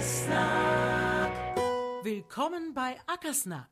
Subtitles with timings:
[0.00, 1.32] Ackersnack.
[2.02, 3.68] Willkommen bei Ackersnack.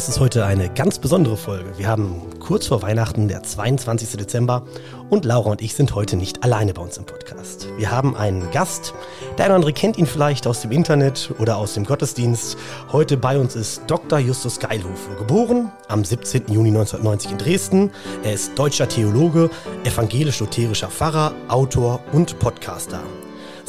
[0.00, 1.76] Das ist heute eine ganz besondere Folge.
[1.76, 4.16] Wir haben kurz vor Weihnachten, der 22.
[4.16, 4.62] Dezember,
[5.10, 7.68] und Laura und ich sind heute nicht alleine bei uns im Podcast.
[7.76, 8.94] Wir haben einen Gast.
[9.36, 12.56] Der eine oder andere kennt ihn vielleicht aus dem Internet oder aus dem Gottesdienst.
[12.90, 14.18] Heute bei uns ist Dr.
[14.18, 16.44] Justus Geilhofe, geboren am 17.
[16.48, 17.90] Juni 1990 in Dresden.
[18.22, 19.50] Er ist deutscher Theologe,
[19.84, 23.02] evangelisch-lutherischer Pfarrer, Autor und Podcaster.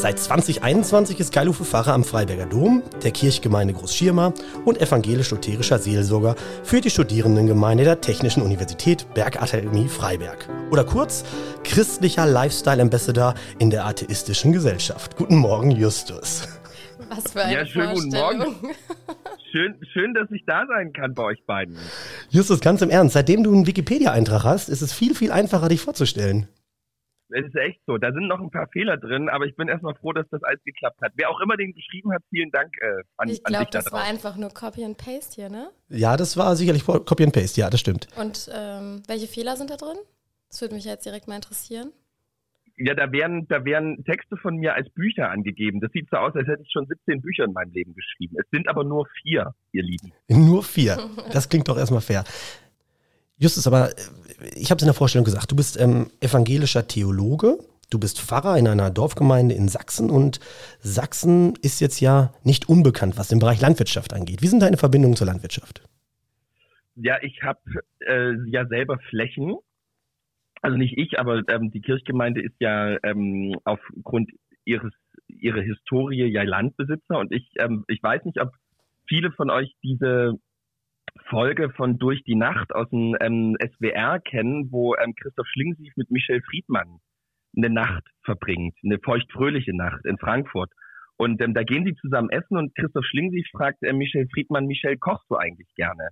[0.02, 4.34] Seit 2021 ist Geilufe Pfarrer am Freiberger Dom, der Kirchgemeinde Großschirma
[4.66, 10.50] und evangelisch-lutherischer Seelsorger für die Studierendengemeinde der Technischen Universität Bergakademie Freiberg.
[10.72, 11.24] Oder kurz,
[11.64, 15.16] christlicher Lifestyle Ambassador in der atheistischen Gesellschaft.
[15.18, 16.48] Guten Morgen, Justus.
[17.10, 18.56] Was für eine Ja, schönen guten Morgen.
[19.52, 21.78] Schön, schön, dass ich da sein kann bei euch beiden.
[22.32, 25.82] Justus, ganz im Ernst, seitdem du einen Wikipedia-Eintrag hast, ist es viel, viel einfacher, dich
[25.82, 26.48] vorzustellen.
[27.34, 27.98] Es ist echt so.
[27.98, 30.64] Da sind noch ein paar Fehler drin, aber ich bin erstmal froh, dass das alles
[30.64, 31.12] geklappt hat.
[31.16, 34.00] Wer auch immer den geschrieben hat, vielen Dank äh, an, Ich glaube, da das war
[34.02, 34.16] draußen.
[34.16, 35.70] einfach nur Copy and Paste hier, ne?
[35.90, 38.08] Ja, das war sicherlich Copy and Paste, ja, das stimmt.
[38.18, 39.98] Und ähm, welche Fehler sind da drin?
[40.50, 41.92] Das würde mich jetzt direkt mal interessieren.
[42.78, 45.82] Ja, da werden, da werden Texte von mir als Bücher angegeben.
[45.82, 48.36] Das sieht so aus, als hätte ich schon 17 Bücher in meinem Leben geschrieben.
[48.40, 50.12] Es sind aber nur vier, ihr Lieben.
[50.30, 50.98] Nur vier.
[51.32, 52.24] Das klingt doch erstmal fair.
[53.42, 53.94] Justus, aber äh,
[54.56, 57.58] ich habe es in der Vorstellung gesagt, du bist ähm, evangelischer Theologe,
[57.90, 60.40] du bist Pfarrer in einer Dorfgemeinde in Sachsen und
[60.80, 64.42] Sachsen ist jetzt ja nicht unbekannt, was den Bereich Landwirtschaft angeht.
[64.42, 65.82] Wie sind deine Verbindungen zur Landwirtschaft?
[66.96, 67.60] Ja, ich habe
[68.00, 69.56] äh, ja selber Flächen.
[70.62, 74.30] Also nicht ich, aber ähm, die Kirchgemeinde ist ja ähm, aufgrund
[74.64, 74.94] ihres
[75.28, 78.52] ihrer Historie ja Landbesitzer und ich ähm, ich weiß nicht, ob
[79.08, 80.38] viele von euch diese
[81.30, 86.12] Folge von Durch die Nacht aus dem ähm, SWR kennen, wo ähm, Christoph Schlingensief mit
[86.12, 87.00] Michel Friedmann
[87.56, 90.72] eine Nacht verbringt, eine feuchtfröhliche Nacht in Frankfurt.
[91.18, 94.98] Und ähm, da gehen sie zusammen essen und Christoph Schlingensief fragt äh, Michel Friedmann, Michel,
[94.98, 96.10] kochst du eigentlich gerne?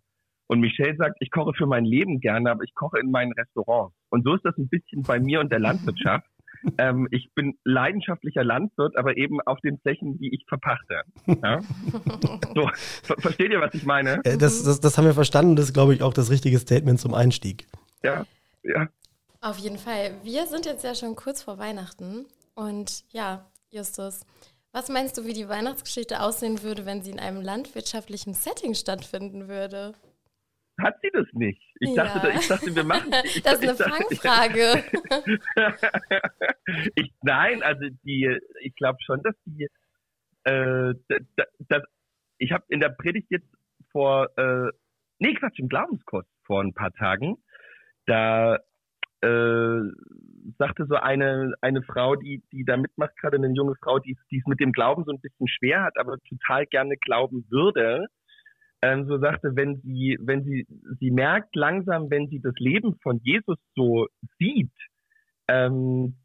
[0.48, 3.96] Und Michel sagt, ich koche für mein Leben gerne, aber ich koche in meinen Restaurants.
[4.10, 6.28] Und so ist das ein bisschen bei mir und der Landwirtschaft.
[6.78, 11.02] Ähm, ich bin leidenschaftlicher Landwirt, aber eben auf den Flächen, die ich verpachte.
[11.26, 11.60] Ja?
[12.56, 12.70] So,
[13.04, 14.22] ver versteht ihr, was ich meine?
[14.24, 17.00] Äh, das, das, das haben wir verstanden, das ist, glaube ich, auch das richtige Statement
[17.00, 17.68] zum Einstieg.
[18.04, 18.26] Ja,
[18.64, 18.88] ja.
[19.42, 20.12] Auf jeden Fall.
[20.24, 22.26] Wir sind jetzt ja schon kurz vor Weihnachten.
[22.56, 24.26] Und ja, Justus,
[24.72, 29.48] was meinst du, wie die Weihnachtsgeschichte aussehen würde, wenn sie in einem landwirtschaftlichen Setting stattfinden
[29.48, 29.94] würde?
[30.82, 31.62] Hat sie das nicht?
[31.80, 32.04] Ich Ja.
[32.06, 33.12] dachte, ich dachte, wir machen.
[33.26, 34.84] Ich, Das ist eine ich dachte- Fangfrage.
[36.96, 39.68] ich, nein, also die, ich glaube schon, dass die,
[40.44, 41.84] äh, d- d- das,
[42.38, 43.48] ich habe in der Predigt jetzt
[43.92, 44.70] vor, äh,
[45.20, 47.38] nee Quatsch, im Glaubenskurs vor ein paar Tagen,
[48.06, 48.56] da
[49.22, 49.80] äh,
[50.58, 54.38] sagte so eine eine Frau, die die da mitmacht, gerade eine junge Frau, die die
[54.40, 58.08] es mit dem Glauben so ein bisschen schwer hat, aber total gerne glauben würde.
[58.82, 60.66] Ähm, so sagte, wenn sie wenn sie
[61.00, 64.08] sie merkt langsam, wenn sie das Leben von Jesus so
[64.38, 64.72] sieht,
[65.50, 66.18] ähm,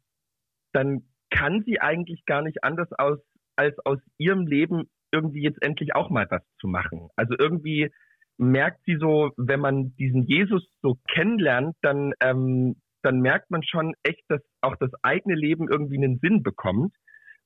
[0.71, 3.19] dann kann sie eigentlich gar nicht anders aus
[3.55, 7.09] als aus ihrem Leben irgendwie jetzt endlich auch mal was zu machen.
[7.15, 7.89] Also irgendwie
[8.37, 13.93] merkt sie so, wenn man diesen Jesus so kennenlernt, dann ähm, dann merkt man schon
[14.03, 16.93] echt, dass auch das eigene Leben irgendwie einen Sinn bekommt.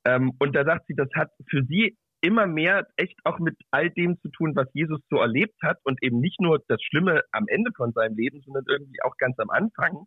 [0.06, 3.90] Ähm, und da sagt sie, das hat für sie immer mehr echt auch mit all
[3.90, 7.46] dem zu tun, was Jesus so erlebt hat und eben nicht nur das Schlimme am
[7.47, 10.06] Ende von seinem Leben, sondern irgendwie auch ganz am Anfang.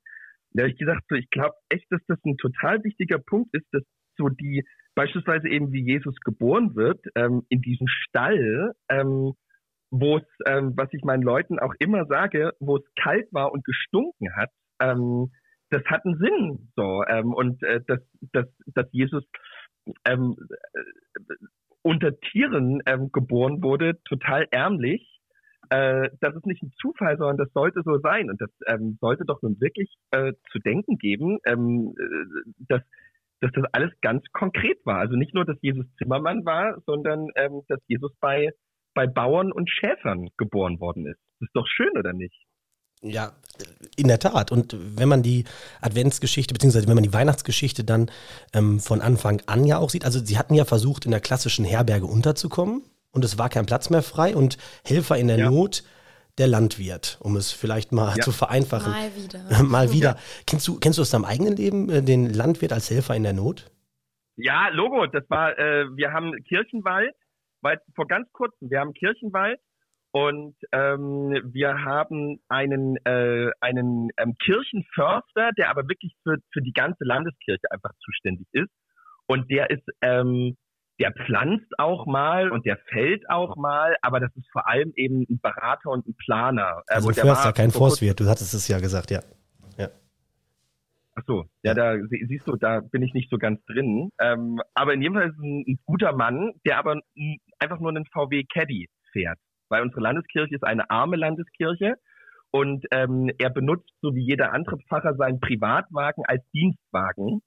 [0.51, 3.67] Da habe ich gesagt, so, ich glaube echt, dass das ein total wichtiger Punkt ist,
[3.73, 3.83] dass
[4.19, 4.65] so die,
[4.95, 9.33] beispielsweise eben wie Jesus geboren wird, ähm, in diesem Stall, ähm,
[9.91, 13.65] wo es, ähm, was ich meinen Leuten auch immer sage, wo es kalt war und
[13.65, 14.51] gestunken hat,
[14.81, 15.31] ähm,
[15.71, 18.01] das hat einen Sinn, so, ähm, und äh, dass,
[18.33, 19.25] dass, dass Jesus
[20.05, 20.37] ähm,
[20.75, 21.35] äh,
[21.83, 25.13] unter Tieren ähm, geboren wurde, total ärmlich,
[25.71, 28.31] äh, das ist nicht ein Zufall, sondern das sollte so sein.
[28.31, 32.83] Und das ähm, sollte doch nun wirklich äh, zu denken geben, ähm, äh, dass,
[33.41, 34.99] dass das alles ganz konkret war.
[34.99, 38.51] Also nicht nur, dass Jesus Zimmermann war, sondern ähm, dass Jesus bei,
[38.95, 41.21] bei Bauern und Schäfern geboren worden ist.
[41.41, 42.37] Das ist doch schön, oder nicht?
[43.03, 43.33] Ja,
[43.97, 44.51] in der Tat.
[44.51, 45.45] Und wenn man die
[45.81, 48.11] Adventsgeschichte, beziehungsweise wenn man die Weihnachtsgeschichte dann
[48.53, 51.65] ähm, von Anfang an ja auch sieht, also sie hatten ja versucht, in der klassischen
[51.65, 52.83] Herberge unterzukommen
[53.13, 55.51] und es war kein Platz mehr frei und Helfer in der Ja.
[55.51, 55.83] Not
[56.39, 58.23] der Landwirt, um es vielleicht mal Ja.
[58.25, 58.91] zu vereinfachen.
[58.93, 59.63] Mal wieder.
[59.63, 60.17] mal wieder.
[60.47, 63.35] Kennst du, kennst du aus deinem eigenen Leben äh, den Landwirt als Helfer in der
[63.35, 63.71] Not?
[64.37, 67.15] Ja, Logo, das war, äh, wir haben Kirchenwald,
[67.61, 69.61] weil vor ganz kurzem, wir haben Kirchenwald
[70.13, 76.73] und ähm, wir haben einen, äh, einen ähm, Kirchenförster, der aber wirklich für, für die
[76.73, 78.71] ganze Landeskirche einfach zuständig ist.
[79.27, 80.59] Und der ist, ähm,
[81.01, 85.25] der pflanzt auch mal und der fällt auch mal, aber das ist vor allem eben
[85.31, 86.83] ein Berater und ein Planer.
[86.89, 89.21] Also ein Förster, kein Forstwirt, du hattest es ja gesagt, ja.
[89.79, 89.89] ja.
[91.15, 94.11] Ach so, ja, da siehst du, da bin ich nicht so ganz drin.
[94.21, 97.01] Ähm, aber in jedem Fall ist es ein, ein guter Mann, der aber
[97.59, 99.39] einfach nur einen VW Caddy fährt.
[99.73, 101.95] Weil unsere Landeskirche ist eine arme Landeskirche
[102.51, 107.41] und ähm, er benutzt, so wie jeder andere Pfarrer, seinen Privatwagen als Dienstwagen.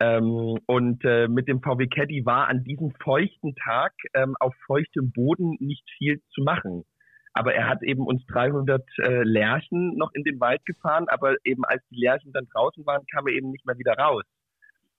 [0.00, 5.10] Ähm, und äh, mit dem VW Caddy war an diesem feuchten Tag ähm, auf feuchtem
[5.10, 6.84] Boden nicht viel zu machen.
[7.32, 11.64] Aber er hat eben uns 300 äh, Lerchen noch in den Wald gefahren, aber eben
[11.64, 14.22] als die Lerchen dann draußen waren, kam er eben nicht mehr wieder raus.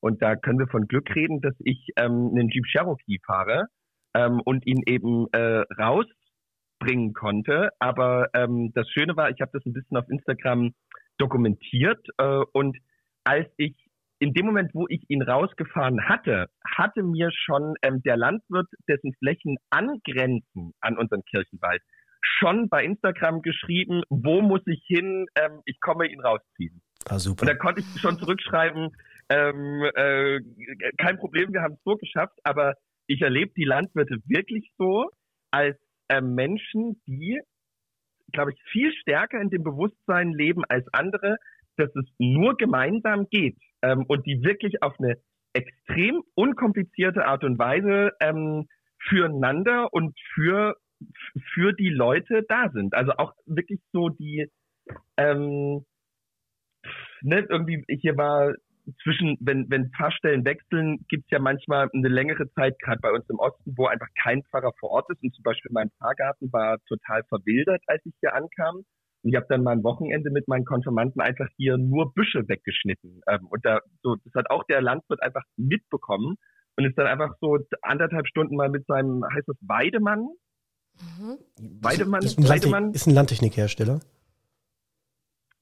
[0.01, 3.67] Und da können wir von Glück reden, dass ich ähm, einen Jeep Cherokee fahre
[4.13, 5.63] ähm, und ihn eben äh,
[6.85, 7.69] rausbringen konnte.
[7.79, 10.73] Aber ähm, das Schöne war, ich habe das ein bisschen auf Instagram
[11.17, 12.77] dokumentiert äh, und
[13.23, 13.75] als ich
[14.19, 19.13] in dem Moment, wo ich ihn rausgefahren hatte, hatte mir schon ähm, der Landwirt, dessen
[19.19, 21.81] Flächen angrenzen an unseren Kirchenwald,
[22.21, 26.81] schon bei Instagram geschrieben, wo muss ich hin, ähm, ich komme ihn rausziehen.
[27.09, 27.41] Ah, super.
[27.41, 28.95] Und da konnte ich schon zurückschreiben,
[29.29, 30.39] ähm, äh,
[30.97, 32.75] kein Problem, wir haben es so geschafft, aber
[33.07, 35.09] ich erlebe die Landwirte wirklich so
[35.51, 35.77] als
[36.09, 37.39] äh, Menschen, die,
[38.31, 41.37] glaube ich, viel stärker in dem Bewusstsein leben als andere,
[41.77, 45.15] dass es nur gemeinsam geht ähm, und die wirklich auf eine
[45.53, 48.67] extrem unkomplizierte Art und Weise ähm,
[49.07, 50.75] füreinander und für
[51.53, 52.93] für die Leute da sind.
[52.93, 54.49] Also auch wirklich so die,
[55.17, 55.85] ähm,
[57.21, 58.53] ne, irgendwie, hier war
[59.03, 63.39] zwischen, wenn, wenn Pfarrstellen wechseln, gibt's ja manchmal eine längere Zeit, gerade bei uns im
[63.39, 65.21] Osten, wo einfach kein Pfarrer vor Ort ist.
[65.23, 68.77] Und zum Beispiel mein Pfarrgarten war total verwildert, als ich hier ankam.
[69.23, 73.21] Und ich habe dann mal ein Wochenende mit meinen Konfirmanden einfach hier nur Büsche weggeschnitten.
[73.27, 76.35] Ähm, und da so, das hat auch der Landwirt einfach mitbekommen
[76.77, 80.27] und ist dann einfach so anderthalb Stunden mal mit seinem, heißt das Weidemann,
[80.99, 81.37] Mhm.
[81.81, 83.99] Weidemann, ist, ein Weidemann ist ein Landtechnikhersteller.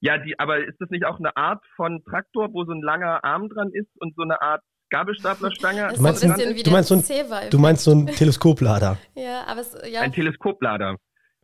[0.03, 3.23] Ja, die, aber ist das nicht auch eine Art von Traktor, wo so ein langer
[3.23, 5.93] Arm dran ist und so eine Art Gabelstaplerstange?
[5.95, 8.97] Du meinst, ein, du, meinst so ein, du meinst so ein Teleskoplader.
[9.15, 10.01] ja, aber es, ja.
[10.01, 10.97] Ein Teleskoplader.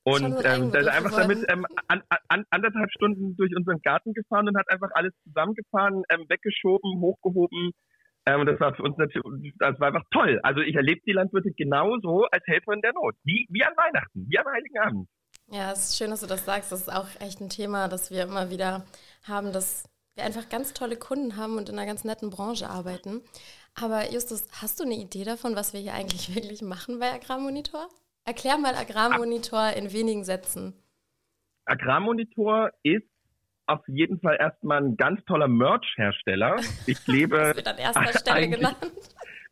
[0.03, 4.50] Und ähm, der ist einfach damit ähm, an, an, anderthalb Stunden durch unseren Garten gefahren
[4.50, 7.71] und hat einfach alles zusammengefahren, ähm, weggeschoben, hochgehoben,
[8.25, 10.39] ähm, und das war für uns natürlich, das war einfach toll.
[10.44, 13.15] Also ich erlebe die Landwirte genauso als Helfer in der Not.
[13.23, 15.07] Wie, wie an Weihnachten, wie an Heiligen Abend.
[15.51, 16.72] Ja, es ist schön, dass du das sagst.
[16.72, 18.86] Das ist auch echt ein Thema, das wir immer wieder
[19.28, 19.84] haben, dass
[20.16, 23.22] wir einfach ganz tolle Kunden haben und in einer ganz netten Branche arbeiten.
[23.81, 27.90] Aber Justus, hast du eine Idee davon, was wir hier eigentlich wirklich machen bei Agrarmonitor?
[28.25, 30.74] Erklär mal Agrarmonitor in wenigen Sätzen.
[31.66, 33.07] Agrarmonitor ist
[33.66, 36.57] auf jeden Fall erstmal ein ganz toller Merch-Hersteller.
[36.86, 37.38] Ich lebe.
[37.38, 38.78] das wird an erster Stelle genannt.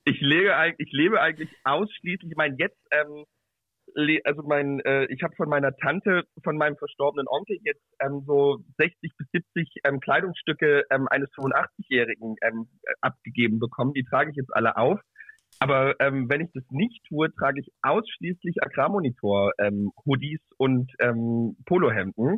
[0.03, 3.25] Ich lebe, ich lebe eigentlich ausschließlich, ich meine, jetzt, ähm,
[4.25, 8.59] also mein, äh, ich habe von meiner Tante, von meinem verstorbenen Onkel jetzt ähm, so
[8.77, 12.67] 60 bis 70 ähm, Kleidungsstücke ähm, eines 85-Jährigen ähm,
[13.01, 13.93] abgegeben bekommen.
[13.93, 14.99] Die trage ich jetzt alle auf.
[15.59, 22.37] Aber ähm, wenn ich das nicht tue, trage ich ausschließlich Agrarmonitor-Hoodies ähm, und ähm, Polohemden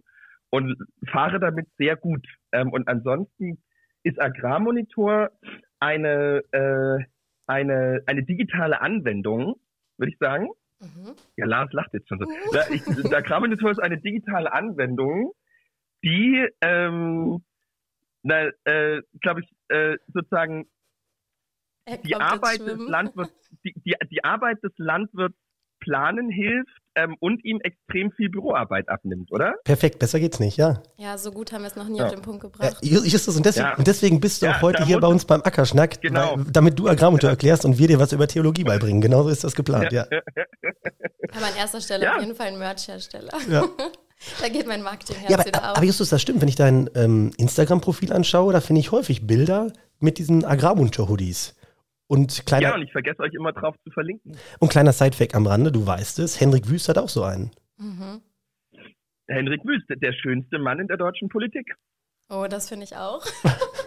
[0.50, 0.78] und
[1.12, 2.26] fahre damit sehr gut.
[2.54, 3.62] Ähm, und ansonsten
[4.04, 5.30] ist Agrarmonitor
[5.80, 7.04] eine, äh,
[7.48, 9.56] eine, eine digitale Anwendung,
[9.98, 10.50] würde ich sagen.
[10.80, 11.16] Mhm.
[11.36, 12.26] Ja, Lars lacht jetzt schon so.
[12.26, 12.74] Mhm.
[12.74, 15.34] Ich, der Agrarmonitor ist eine digitale Anwendung,
[16.04, 17.44] die, ähm,
[18.24, 20.70] äh, glaube ich, äh, sozusagen
[22.04, 23.34] die Arbeit des Landwirts,
[23.66, 25.38] die, die, die Arbeit des Landwirts
[25.80, 29.56] planen hilft ähm, und ihm extrem viel Büroarbeit abnimmt, oder?
[29.64, 30.82] Perfekt, besser geht's nicht, ja.
[30.98, 32.06] Ja, so gut haben wir es noch nie ja.
[32.06, 32.78] auf den Punkt gebracht.
[32.82, 33.76] Ja, Justus, und deswegen, ja.
[33.76, 36.38] und deswegen bist du auch heute hier bei uns beim Ackerschnack, genau.
[36.38, 39.02] weil, damit du Agrarmonteur erklärst und wir dir was über Theologie beibringen.
[39.02, 40.06] Genauso ist das geplant, ja.
[41.36, 43.34] Aber an erster Stelle auf jeden Fall ein Merch-Hersteller.
[43.50, 43.64] Ja.
[44.42, 45.78] Da geht mein Marketingherz ja, aber, wieder auf.
[45.78, 46.42] Aber Justus, das stimmt.
[46.42, 51.56] Wenn ich dein ähm, Instagram-Profil anschaue, da finde ich häufig Bilder mit diesen Agrarmonitor-Hoodies.
[52.10, 54.36] Und kleiner, ja, und ich vergesse euch immer drauf zu verlinken.
[54.58, 57.52] Und kleiner Sidefact am Rande, du weißt es, Henrik Wüst hat auch so einen.
[57.78, 58.22] Mhm.
[59.28, 61.76] Henrik Wüst, der schönste Mann in der deutschen Politik.
[62.30, 63.24] Oh, das finde ich auch.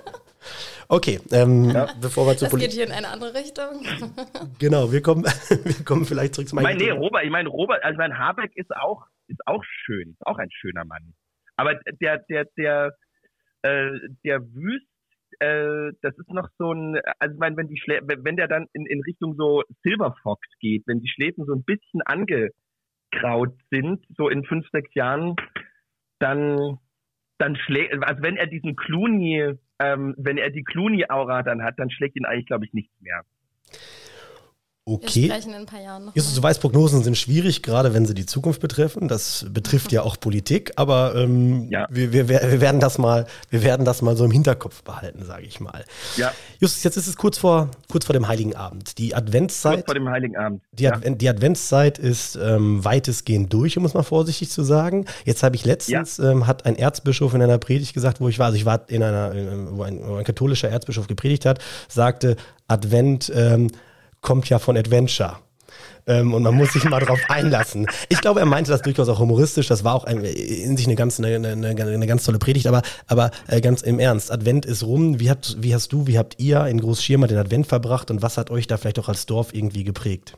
[0.88, 1.88] okay, ähm, ja.
[2.00, 2.70] bevor wir zur Politik.
[2.70, 3.84] Das geht hier in eine andere Richtung.
[4.60, 5.24] genau, wir kommen,
[5.64, 6.66] wir kommen vielleicht zurück zu meinem.
[6.66, 10.10] Ich meine, nee, Robert, ich meine, Robert, also mein Habeck ist auch, ist auch schön,
[10.10, 11.12] ist auch ein schöner Mann.
[11.56, 12.96] Aber der, der, der,
[13.62, 14.86] äh, der Wüst
[15.42, 18.66] äh, das ist noch so ein, also ich meine, wenn die Schlä wenn der dann
[18.72, 24.04] in, in Richtung so Silver Fox geht, wenn die Schläfen so ein bisschen angekraut sind,
[24.16, 25.34] so in fünf, sechs Jahren,
[26.20, 26.78] dann,
[27.38, 31.90] dann schlägt, also wenn er diesen Clooney, ähm, wenn er die Clooney-Aura dann hat, dann
[31.90, 33.22] schlägt ihn eigentlich, glaube ich, nichts mehr.
[34.84, 35.22] Okay.
[35.28, 36.16] Wir sprechen in ein paar Jahren noch.
[36.16, 39.06] Justus, du weißt, Prognosen sind schwierig, gerade wenn sie die Zukunft betreffen.
[39.06, 41.86] Das betrifft ja auch Politik, aber ähm, Ja.
[41.88, 45.44] wir, wir, wir werden das mal, wir werden das mal so im Hinterkopf behalten, sage
[45.44, 45.84] ich mal.
[46.16, 48.98] Ja, Justus, jetzt ist es kurz vor, kurz vor dem Heiligen Abend.
[48.98, 50.62] Die kurz Adventszeit, vor dem Heiligen Abend.
[50.72, 50.94] die, ja.
[50.94, 55.04] Advent, die Adventszeit ist ähm, weitestgehend durch, um es mal vorsichtig zu sagen.
[55.24, 58.46] Jetzt habe ich letztens, ähm, hat ein Erzbischof in einer Predigt gesagt, wo ich war,
[58.46, 62.34] also ich war in einer, in, wo, ein, wo ein katholischer Erzbischof gepredigt hat, sagte,
[62.66, 63.68] Advent ähm,
[64.22, 65.36] kommt ja von Adventure.
[66.06, 67.86] Ähm, und man muss sich mal darauf einlassen.
[68.08, 69.68] Ich glaube, er meinte das durchaus auch humoristisch.
[69.68, 72.66] Das war auch ein, in sich eine ganz, eine, eine, eine ganz tolle Predigt.
[72.66, 75.20] Aber, aber äh, ganz im Ernst, Advent ist rum.
[75.20, 78.36] Wie, habt, wie hast du, wie habt ihr in Großschirma den Advent verbracht und was
[78.36, 80.36] hat euch da vielleicht auch als Dorf irgendwie geprägt?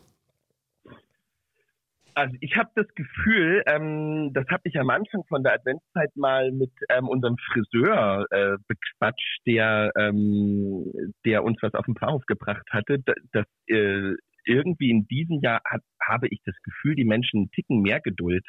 [2.15, 6.53] Also ich habe das Gefühl, ähm, das habe ich am Anfang von der Adventszeit mal
[6.53, 10.93] mit ähm, unserem Friseur äh, bequatscht, der, ähm,
[11.25, 14.13] der uns was auf den Pfarrhof gebracht hatte, da- dass äh,
[14.47, 18.45] irgendwie in diesem Jahr hat, habe ich das Gefühl, die Menschen einen Ticken mehr Geduld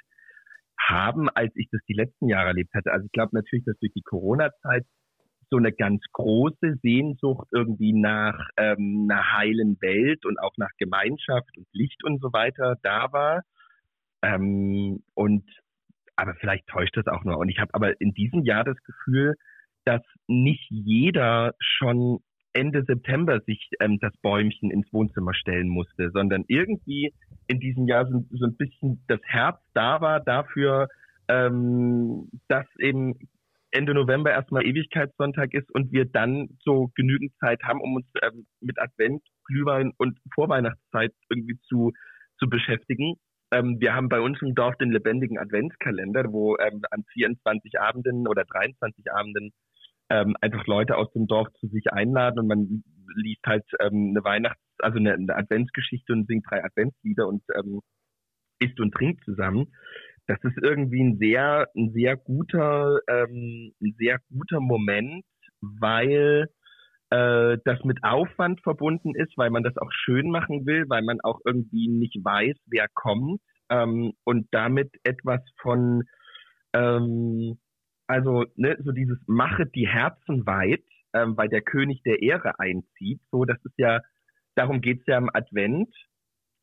[0.80, 2.92] haben, als ich das die letzten Jahre erlebt hatte.
[2.92, 4.86] Also ich glaube natürlich, dass durch die Corona-Zeit
[5.50, 11.58] so eine ganz große Sehnsucht irgendwie nach ähm, einer heilen Welt und auch nach Gemeinschaft
[11.58, 13.44] und Licht und so weiter da war.
[14.26, 15.44] Ähm, und
[16.16, 17.38] aber vielleicht täuscht das auch nur.
[17.38, 19.36] Und ich habe aber in diesem Jahr das Gefühl,
[19.84, 22.20] dass nicht jeder schon
[22.54, 27.14] Ende September sich ähm, das Bäumchen ins Wohnzimmer stellen musste, sondern irgendwie
[27.48, 30.88] in diesem Jahr so, so ein bisschen das Herz da war dafür,
[31.28, 33.20] ähm, dass eben
[33.72, 38.48] Ende November erstmal Ewigkeitssonntag ist und wir dann so genügend Zeit haben, um uns ähm,
[38.62, 41.92] mit Advent, Glühwein und Vorweihnachtszeit irgendwie zu,
[42.40, 43.16] zu beschäftigen.
[43.52, 48.28] Ähm, wir haben bei uns im Dorf den lebendigen Adventskalender, wo ähm, an 24 Abenden
[48.28, 49.52] oder 23 Abenden
[50.10, 52.84] ähm, einfach Leute aus dem Dorf zu sich einladen und man
[53.16, 57.82] liest halt ähm, eine Weihnachts-, also eine, eine Adventsgeschichte und singt drei Adventslieder und ähm,
[58.60, 59.74] isst und trinkt zusammen.
[60.28, 65.24] Das ist irgendwie ein sehr, ein sehr guter, ähm, ein sehr guter Moment,
[65.62, 66.48] weil
[67.10, 71.22] äh, das mit Aufwand verbunden ist, weil man das auch schön machen will, weil man
[71.22, 76.04] auch irgendwie nicht weiß, wer kommt ähm, und damit etwas von,
[76.74, 77.58] ähm,
[78.08, 80.84] also ne, so dieses mache die Herzen weit,
[81.14, 83.22] ähm, weil der König der Ehre einzieht.
[83.32, 84.02] So, das ist ja,
[84.56, 85.94] darum geht's ja im Advent.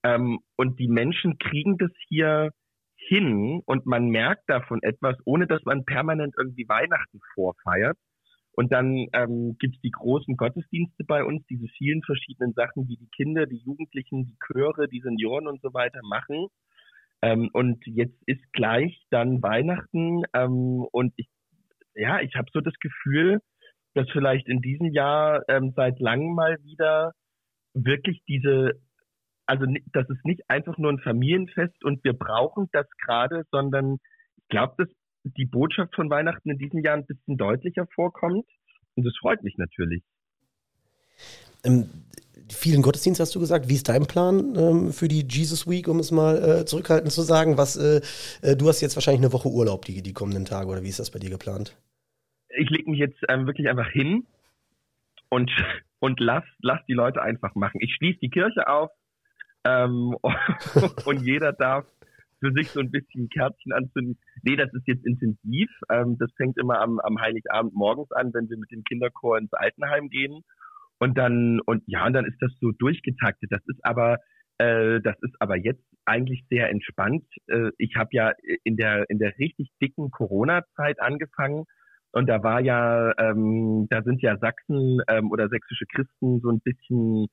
[0.05, 2.51] Ähm, und die Menschen kriegen das hier
[2.97, 7.97] hin und man merkt davon etwas, ohne dass man permanent irgendwie Weihnachten vorfeiert.
[8.55, 12.99] Und dann ähm, gibt es die großen Gottesdienste bei uns, diese vielen verschiedenen Sachen, die
[12.99, 16.49] die Kinder, die Jugendlichen, die Chöre, die Senioren und so weiter machen.
[17.23, 21.29] Ähm, und jetzt ist gleich dann Weihnachten ähm, und ich,
[21.95, 23.41] ja, ich habe so das Gefühl,
[23.95, 27.13] dass vielleicht in diesem Jahr ähm, seit langem mal wieder
[27.75, 28.73] wirklich diese,
[29.47, 33.99] also das ist nicht einfach nur ein Familienfest und wir brauchen das gerade, sondern
[34.37, 34.89] ich glaube, dass
[35.25, 38.47] die Botschaft von Weihnachten in diesem Jahr ein bisschen deutlicher vorkommt
[38.95, 40.03] und das freut mich natürlich.
[41.65, 41.89] Ähm,
[42.51, 43.69] vielen Gottesdienst hast du gesagt.
[43.69, 47.23] Wie ist dein Plan ähm, für die Jesus Week, um es mal äh, zurückhaltend zu
[47.23, 47.57] sagen?
[47.57, 48.01] Was, äh,
[48.43, 50.99] äh, du hast jetzt wahrscheinlich eine Woche Urlaub die, die kommenden Tage oder wie ist
[50.99, 51.77] das bei dir geplant?
[52.49, 54.27] Ich lege mich jetzt ähm, wirklich einfach hin
[55.29, 55.51] und,
[56.01, 57.81] und lass, lass die Leute einfach machen.
[57.81, 58.91] Ich schließe die Kirche auf
[59.65, 60.17] ähm,
[61.05, 61.87] und jeder darf
[62.43, 64.19] für sich so ein bisschen Kerzchen anzünden.
[64.43, 65.71] Nee, das ist jetzt intensiv.
[65.91, 69.53] Ähm, das fängt immer am, am Heiligabend morgens an, wenn wir mit dem Kinderchor ins
[69.53, 70.43] Altenheim gehen.
[70.99, 73.51] Und dann, und ja, und dann ist das so durchgetaktet.
[73.53, 74.19] Das ist aber,
[74.59, 77.25] äh, das ist aber jetzt eigentlich sehr entspannt.
[77.47, 78.33] Äh, ich habe ja
[78.65, 81.65] in der, in der richtig dicken Corona-Zeit angefangen.
[82.11, 86.61] Und da war ja, ähm, da sind ja Sachsen ähm, oder sächsische Christen so ein
[86.61, 87.29] bisschen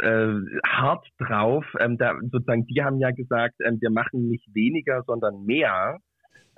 [0.00, 0.34] äh,
[0.66, 1.64] hart drauf.
[1.78, 5.98] Ähm, da sozusagen, die haben ja gesagt, ähm, wir machen nicht weniger, sondern mehr.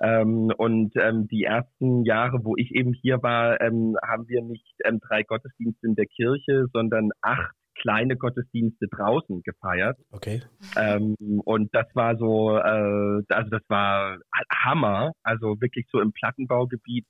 [0.01, 4.75] Ähm, und ähm, die ersten Jahre, wo ich eben hier war, ähm, haben wir nicht
[4.83, 9.97] ähm, drei Gottesdienste in der Kirche, sondern acht kleine Gottesdienste draußen gefeiert.
[10.11, 10.41] Okay.
[10.77, 11.15] Ähm,
[11.45, 14.17] und das war so, äh, also das war
[14.51, 15.13] Hammer.
[15.23, 17.07] Also wirklich so im Plattenbaugebiet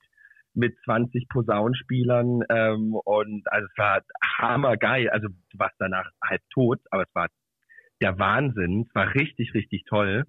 [0.53, 4.01] mit 20 Posaunenspielern ähm, und also es war
[4.37, 5.09] hammergeil.
[5.09, 7.27] Also du warst danach halb tot, aber es war
[8.01, 8.85] der Wahnsinn.
[8.87, 10.25] Es war richtig, richtig toll.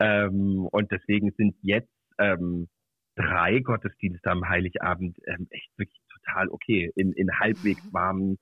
[0.00, 2.68] Ähm, und deswegen sind jetzt ähm,
[3.16, 6.90] drei Gottesdienste am Heiligabend ähm, echt wirklich total okay.
[6.96, 8.38] In, in halbwegs warmen,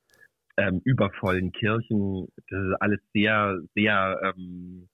[0.57, 2.29] ähm, übervollen Kirchen.
[2.49, 4.89] Das ist alles sehr, sehr ähm,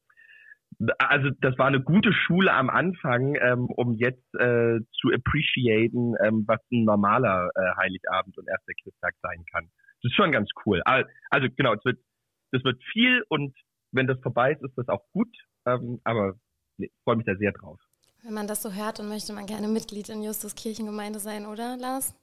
[0.99, 6.45] also das war eine gute Schule am Anfang, ähm, um jetzt äh, zu appreciaten, ähm,
[6.47, 9.71] was ein normaler äh, Heiligabend und erster Christtag sein kann.
[10.03, 10.83] Das ist schon ganz cool.
[10.85, 11.99] Al- Also genau, es wird
[12.53, 13.57] das wird viel und
[13.93, 15.35] wenn das vorbei ist, ist das auch gut.
[15.67, 16.35] Ähm, aber
[16.77, 17.81] nee, freue mich da sehr drauf.
[18.23, 21.77] Wenn man das so hört, dann möchte man gerne Mitglied in Justus Kirchengemeinde sein, oder
[21.77, 22.15] Lars?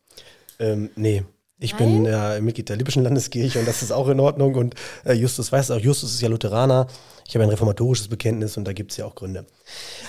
[0.59, 1.23] Ähm, nee.
[1.63, 2.03] Ich Nein?
[2.03, 4.55] bin äh, Mitglied der Lippischen Landeskirche und das ist auch in Ordnung.
[4.55, 6.87] Und äh, Justus weiß auch, Justus ist ja Lutheraner.
[7.25, 9.45] Ich habe ein reformatorisches Bekenntnis und da gibt es ja auch Gründe.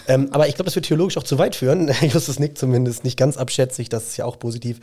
[0.08, 1.92] Ähm, aber ich glaube, das wird theologisch auch zu weit führen.
[2.02, 4.80] Justus nickt zumindest nicht ganz abschätzig, das ist ja auch positiv.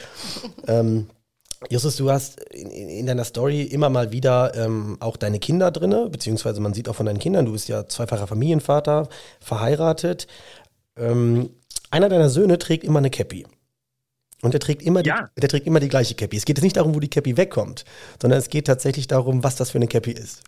[0.67, 1.07] ähm,
[1.69, 6.09] Justus, du hast in, in, deiner Story immer mal wieder ähm, auch deine Kinder drin,
[6.09, 9.09] beziehungsweise man sieht auch von deinen Kindern, du bist ja zweifacher Familienvater,
[9.41, 10.25] verheiratet.
[10.97, 11.49] Ähm,
[11.91, 13.45] einer deiner Söhne trägt immer eine Cappy.
[14.41, 15.29] Und der trägt immer, ja.
[15.35, 16.37] die, der trägt immer die gleiche Cappy.
[16.37, 17.85] Es geht jetzt nicht darum, wo die Cappy wegkommt,
[18.19, 20.43] sondern es geht tatsächlich darum, was das für eine Cappy ist.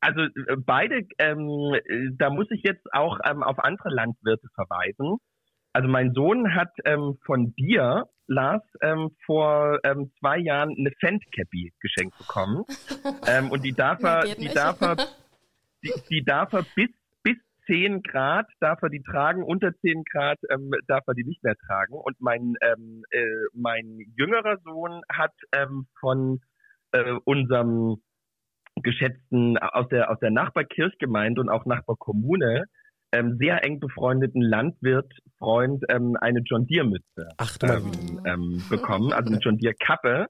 [0.00, 5.18] Also äh, beide, ähm, äh, da muss ich jetzt auch ähm, auf andere Landwirte verweisen.
[5.72, 11.72] Also mein Sohn hat ähm, von dir, Lars, ähm, vor ähm, zwei Jahren eine Fendt-Cappy
[11.80, 12.64] geschenkt bekommen.
[13.26, 14.96] ähm, und die darf er, die darf er,
[15.82, 16.90] die, die darf er bis
[17.66, 21.56] 10 Grad darf er die tragen, unter 10 Grad ähm, darf er die nicht mehr
[21.66, 21.94] tragen.
[21.94, 26.40] Und mein, ähm, äh, mein jüngerer Sohn hat ähm, von
[26.92, 28.02] äh, unserem
[28.82, 32.64] geschätzten aus der aus der Nachbarkirchgemeinde und auch Nachbarkommune
[33.12, 39.12] ähm, sehr eng befreundeten Landwirt Freund ähm, eine John Deere Mütze Ach, ähm, ähm, bekommen,
[39.12, 40.26] also eine John Deere Kappe.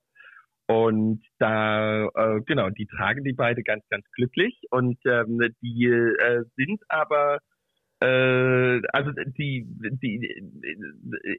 [0.66, 4.62] Und da, äh, genau, die tragen die beide ganz, ganz glücklich.
[4.71, 7.38] Und ähm, die äh, sind aber,
[8.00, 9.66] äh, also die,
[10.02, 10.19] die,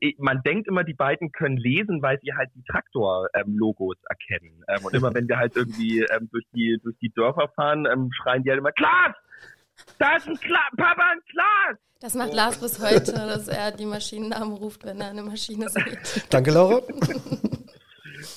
[0.02, 4.64] die, man denkt immer, die beiden können lesen, weil sie halt die Traktor-Logos ähm, erkennen.
[4.68, 8.10] Ähm, und immer wenn wir halt irgendwie ähm, durch die durch die Dörfer fahren, ähm,
[8.14, 9.16] schreien die halt immer, Klaas!
[9.98, 11.80] Da ist ein Glas, Papa, ein Glas!
[12.00, 16.26] Das macht Lars bis heute, dass er die Maschinennamen ruft, wenn er eine Maschine sieht.
[16.30, 16.82] Danke, Laura.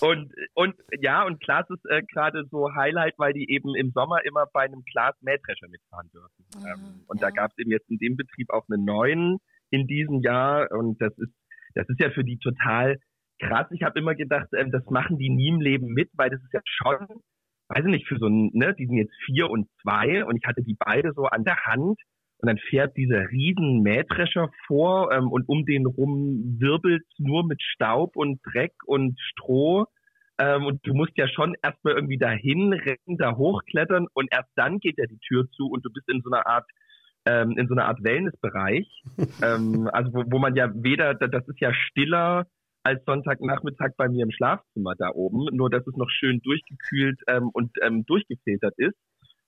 [0.00, 4.25] und, und ja, und Klaas ist äh, gerade so Highlight, weil die eben im Sommer
[4.25, 6.47] immer bei einem Klaas Mähdrescher mitfahren dürfen.
[6.56, 7.28] Ah, ähm, und ja.
[7.28, 9.39] da gab es eben jetzt in dem Betrieb auch einen neuen
[9.71, 11.32] in diesem Jahr und das ist,
[11.75, 12.99] das ist ja für die total
[13.41, 13.67] krass.
[13.71, 16.52] Ich habe immer gedacht, ähm, das machen die nie im Leben mit, weil das ist
[16.52, 17.21] ja schon
[17.69, 20.47] weiß ich nicht, für so ein, ne, die sind jetzt vier und zwei und ich
[20.47, 21.99] hatte die beide so an der Hand
[22.38, 27.62] und dann fährt dieser riesen Mähdrescher vor ähm, und um den rum wirbelt nur mit
[27.62, 29.86] Staub und Dreck und Stroh.
[30.38, 34.06] Ähm, und du musst ja schon erstmal irgendwie dahin rennen, da hochklettern.
[34.12, 36.66] Und erst dann geht ja die Tür zu und du bist in so einer Art
[37.25, 38.86] ähm, in so einer Art Wellnessbereich,
[39.42, 42.46] ähm, also wo, wo man ja weder, das ist ja stiller,
[42.84, 47.50] als Sonntagnachmittag bei mir im Schlafzimmer da oben, nur dass es noch schön durchgekühlt ähm,
[47.52, 48.94] und ähm, durchgefiltert ist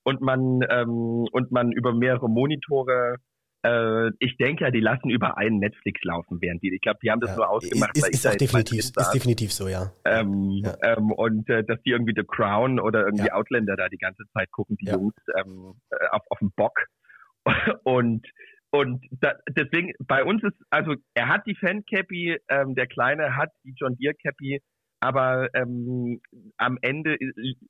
[0.09, 3.17] und man ähm, und man über mehrere Monitore
[3.63, 6.73] äh, ich denke ja, die lassen über einen Netflix laufen, während die.
[6.73, 7.97] Ich glaube, die haben das ja, nur ausgemacht.
[7.97, 9.93] Ist, weil ist, ich auch definitiv, ist definitiv so, ja.
[10.05, 10.77] Ähm, ja.
[10.83, 13.35] Ähm, und äh, dass die irgendwie The Crown oder irgendwie ja.
[13.35, 16.79] Outlander da die ganze Zeit gucken, die Jungs ähm, äh, auf, auf dem Bock.
[17.83, 18.27] und
[18.71, 23.51] und da, deswegen, bei uns ist, also er hat die Fan-Cappy, ähm, der Kleine hat
[23.65, 24.61] die John Deere-Cappy,
[25.01, 26.21] aber ähm,
[26.57, 27.17] am Ende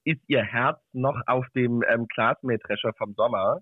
[0.05, 3.61] ist ihr Herz noch auf dem ähm, Classmate-Drescher vom Sommer.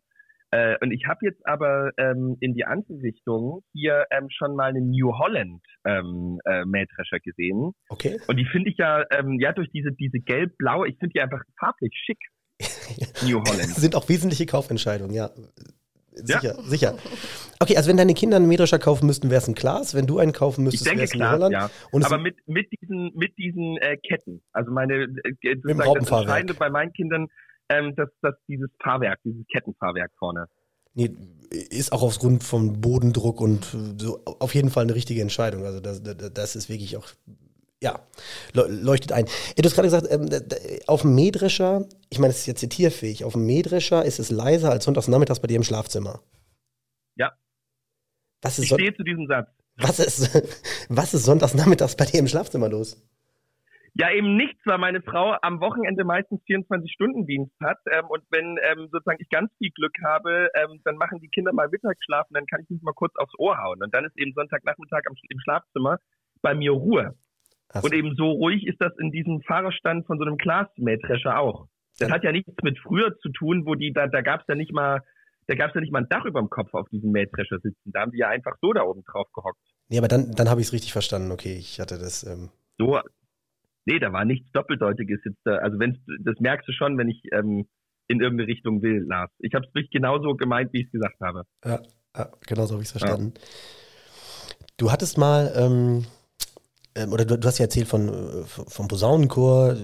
[0.52, 4.68] Äh, und ich habe jetzt aber ähm, in die andere Richtung hier ähm, schon mal
[4.68, 7.72] einen New Holland ähm, äh, Mähdrescher gesehen.
[7.88, 8.20] Okay.
[8.28, 11.42] Und die finde ich ja, ähm, ja, durch diese, diese gelb-blaue, ich finde die einfach
[11.58, 12.18] farblich schick.
[13.28, 13.68] New Holland.
[13.74, 15.30] sind auch wesentliche Kaufentscheidungen, ja.
[16.16, 16.62] Sicher, ja.
[16.62, 16.98] sicher.
[17.60, 19.94] Okay, also wenn deine Kinder einen Mähdrescher kaufen müssten, wäre es ein Glas.
[19.94, 21.52] Wenn du einen kaufen müsstest, wäre es ein Holland.
[21.52, 21.70] Ja.
[21.92, 24.42] Aber mit, mit diesen, mit diesen äh, Ketten.
[24.52, 27.28] Also meine, äh, mit das Entscheidende bei meinen Kindern,
[27.68, 30.46] ähm, dass, dass dieses Fahrwerk, dieses Kettenfahrwerk vorne.
[30.94, 31.10] Nee,
[31.50, 33.66] ist auch aufgrund vom Bodendruck und
[33.98, 35.64] so auf jeden Fall eine richtige Entscheidung.
[35.64, 37.08] Also das, das ist wirklich auch
[37.86, 38.00] ja,
[38.52, 39.26] leuchtet ein.
[39.56, 40.28] Du hast gerade gesagt, ähm,
[40.86, 44.70] auf dem Mähdrescher, ich meine, es ist jetzt zitierfähig, auf dem Mähdrescher ist es leiser
[44.70, 46.20] als sonntags nachmittags bei dir im Schlafzimmer.
[47.14, 47.32] Ja.
[48.42, 49.48] Was ist ich stehe zu diesem Satz.
[49.76, 50.34] Was ist,
[50.88, 53.00] was ist sonntags nachmittags bei dir im Schlafzimmer los?
[53.98, 57.78] Ja, eben nichts, weil meine Frau am Wochenende meistens 24-Stunden-Dienst hat.
[57.90, 61.52] Ähm, und wenn ähm, sozusagen ich ganz viel Glück habe, ähm, dann machen die Kinder
[61.52, 63.82] mal Mittagsschlafen, dann kann ich mich mal kurz aufs Ohr hauen.
[63.82, 65.98] Und dann ist eben Sonntagnachmittag im Schlafzimmer
[66.42, 67.14] bei mir Ruhe.
[67.74, 71.66] Und eben so ruhig ist das in diesem Fahrerstand von so einem Glasmähdrescher auch.
[71.98, 72.14] Das ja.
[72.14, 74.72] hat ja nichts mit früher zu tun, wo die, da, da gab es ja nicht
[74.72, 75.02] mal,
[75.46, 77.92] da gab es ja nicht mal ein Dach über dem Kopf auf diesem Mähdrescher sitzen.
[77.92, 79.60] Da haben die ja einfach so da oben drauf gehockt.
[79.88, 81.30] Nee, aber dann, dann habe ich es richtig verstanden.
[81.30, 82.24] Okay, ich hatte das.
[82.24, 83.00] Ähm so,
[83.84, 85.56] nee, da war nichts Doppeldeutiges jetzt da.
[85.56, 87.66] Also wenn das merkst du schon, wenn ich ähm,
[88.08, 89.30] in irgendeine Richtung will, Lars.
[89.38, 91.44] Ich habe es wirklich genauso gemeint, wie ich es gesagt habe.
[91.64, 91.80] Ja,
[92.16, 93.34] ja genauso habe ich es verstanden.
[93.34, 94.66] Ja.
[94.76, 96.06] Du hattest mal ähm,
[97.04, 99.76] oder du, du, hast ja erzählt von, äh, vom Posaunenchor,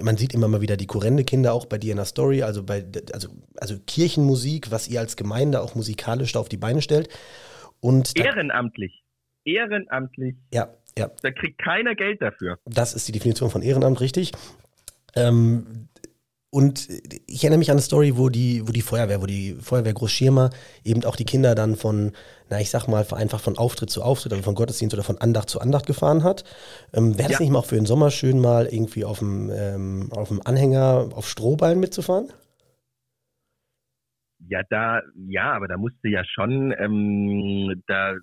[0.00, 2.84] man sieht immer mal wieder die Kurrende-Kinder auch bei dir in der Story, also bei
[3.12, 7.08] also, also Kirchenmusik, was ihr als Gemeinde auch musikalisch da auf die Beine stellt.
[7.80, 9.02] Und Ehrenamtlich.
[9.44, 10.36] Ehrenamtlich.
[10.52, 11.10] Ja, ja.
[11.22, 12.58] Da kriegt keiner Geld dafür.
[12.66, 14.32] Das ist die Definition von Ehrenamt, richtig.
[15.14, 15.88] Ähm,
[16.50, 16.88] und
[17.26, 20.48] ich erinnere mich an eine Story, wo die, wo die Feuerwehr, wo die Feuerwehr Großschirmer
[20.82, 22.12] eben auch die Kinder dann von,
[22.48, 25.50] na ich sag mal, einfach von Auftritt zu Auftritt, also von Gottesdienst oder von Andacht
[25.50, 26.44] zu Andacht gefahren hat.
[26.94, 27.40] Ähm, Wäre es ja.
[27.40, 31.10] nicht mal auch für den Sommer schön, mal irgendwie auf dem, ähm, auf dem Anhänger
[31.14, 32.32] auf Strohballen mitzufahren?
[34.48, 38.14] Ja, da, ja, aber da musste ja schon, ähm, da,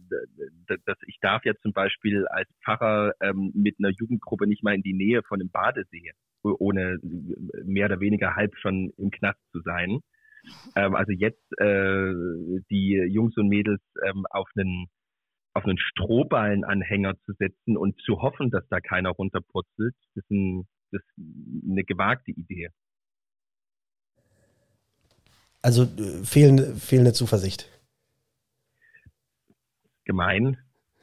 [0.68, 4.74] da, dass ich darf ja zum Beispiel als Pfarrer ähm, mit einer Jugendgruppe nicht mal
[4.74, 6.14] in die Nähe von einem Badesee
[6.54, 7.00] ohne
[7.64, 10.00] mehr oder weniger halb schon im Knast zu sein.
[10.76, 12.14] Ähm, also jetzt äh,
[12.70, 14.88] die Jungs und Mädels ähm, auf einen
[15.54, 21.02] auf einen Strohballenanhänger zu setzen und zu hoffen, dass da keiner runterpurzelt, ist, ein, das
[21.02, 22.72] ist eine gewagte Idee.
[25.66, 27.68] Also äh, fehlende, fehlende Zuversicht.
[30.04, 30.60] Gemein.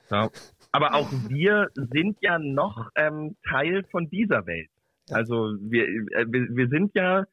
[0.08, 0.30] Ja.
[0.70, 4.70] Aber auch wir sind ja noch ähm, Teil von dieser Welt.
[5.10, 7.24] Also wir, äh, wir, wir sind ja,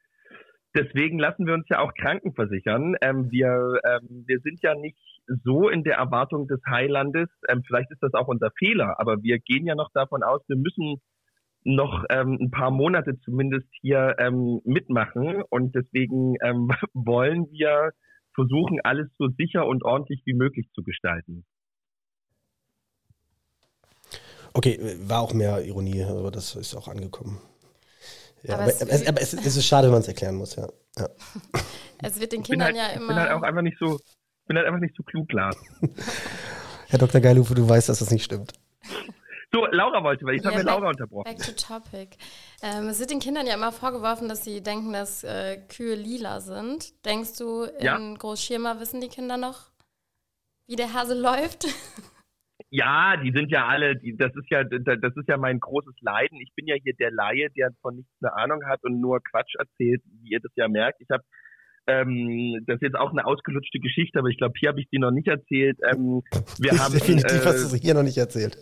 [0.76, 2.96] deswegen lassen wir uns ja auch krankenversichern.
[3.00, 4.98] Ähm, wir, ähm, wir sind ja nicht
[5.46, 7.30] so in der Erwartung des Heilandes.
[7.48, 10.58] Ähm, vielleicht ist das auch unser Fehler, aber wir gehen ja noch davon aus, wir
[10.58, 11.00] müssen
[11.63, 17.91] noch ähm, ein paar Monate zumindest hier ähm, mitmachen und deswegen ähm, wollen wir
[18.34, 21.45] versuchen, alles so sicher und ordentlich wie möglich zu gestalten.
[24.54, 27.39] Okay, war auch mehr Ironie, aber das ist auch angekommen.
[28.43, 30.67] Ja, aber, aber, es, aber es, es, ist schade, wenn man es erklären muss, ja.
[30.98, 31.10] ja.
[32.02, 33.02] Es wird den Kindern halt, ja immer.
[33.02, 34.00] Ich bin halt auch einfach nicht so,
[34.48, 35.58] bin halt einfach nicht so klug, Lars.
[36.88, 37.19] Herr Dr.
[37.19, 38.54] Geilufe, du weißt, dass das nicht stimmt.
[39.52, 41.24] So, Laura wollte, weil ich ja, habe Laura unterbrochen.
[41.24, 42.18] Back to topic.
[42.62, 46.40] Ähm, es wird den Kindern ja immer vorgeworfen, dass sie denken, dass äh, Kühe lila
[46.40, 47.04] sind.
[47.06, 47.98] Denkst du, in ja.
[47.98, 49.72] Großschirmer wissen die Kinder noch,
[50.68, 51.66] wie der Hase läuft?
[52.72, 56.40] Ja, die sind ja alle, die, das ist ja, das ist ja mein großes Leiden.
[56.40, 59.56] Ich bin ja hier der Laie, der von nichts eine Ahnung hat und nur Quatsch
[59.58, 61.02] erzählt, wie ihr das ja merkt.
[61.02, 61.24] Ich habe
[61.88, 65.00] ähm, das ist jetzt auch eine ausgelutschte Geschichte, aber ich glaube, hier habe ich die
[65.00, 65.80] noch nicht erzählt.
[65.92, 66.22] Ähm,
[66.60, 68.56] wir haben, Definitiv äh, hast du sie hier noch nicht erzählt.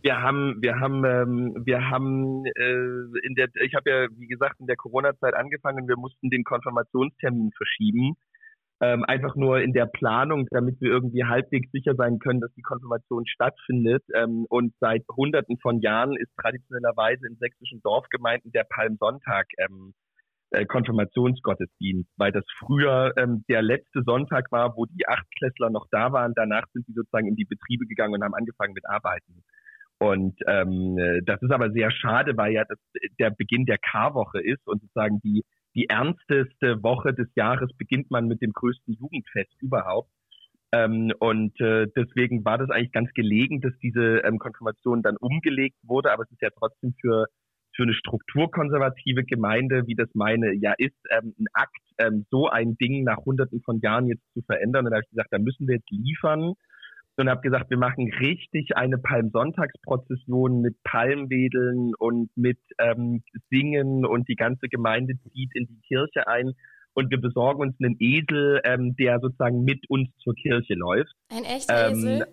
[0.00, 4.60] Wir haben, wir haben, ähm, wir haben äh, in der, ich habe ja wie gesagt
[4.60, 5.88] in der Corona-Zeit angefangen.
[5.88, 8.16] Wir mussten den Konfirmationstermin verschieben
[8.80, 12.62] ähm, einfach nur in der Planung, damit wir irgendwie halbwegs sicher sein können, dass die
[12.62, 14.04] Konfirmation stattfindet.
[14.14, 19.94] Ähm, und seit Hunderten von Jahren ist traditionellerweise in sächsischen Dorfgemeinden der Palmsonntag ähm,
[20.50, 26.12] äh, Konfirmationsgottesdienst, weil das früher ähm, der letzte Sonntag war, wo die Achtklässler noch da
[26.12, 26.32] waren.
[26.36, 29.42] Danach sind sie sozusagen in die Betriebe gegangen und haben angefangen mit Arbeiten.
[29.98, 32.78] Und ähm, äh, das ist aber sehr schade, weil ja das
[33.18, 38.26] der Beginn der Karwoche ist und sozusagen die die ernsteste Woche des Jahres beginnt man
[38.26, 40.10] mit dem größten Jugendfest überhaupt.
[40.72, 45.76] Ähm, und äh, deswegen war das eigentlich ganz gelegen, dass diese ähm, Konfirmation dann umgelegt
[45.82, 47.26] wurde, aber es ist ja trotzdem für
[47.74, 52.76] für eine strukturkonservative Gemeinde, wie das meine ja ist, ähm, ein Akt, ähm, so ein
[52.76, 54.84] Ding nach hunderten von Jahren jetzt zu verändern.
[54.84, 56.54] Und da habe ich gesagt, da müssen wir jetzt liefern
[57.18, 64.28] und habe gesagt, wir machen richtig eine Palmsonntagsprozession mit Palmwedeln und mit ähm, Singen und
[64.28, 66.54] die ganze Gemeinde zieht in die Kirche ein
[66.94, 71.12] und wir besorgen uns einen Esel, ähm, der sozusagen mit uns zur Kirche läuft.
[71.30, 72.26] Ein echter ähm, Esel?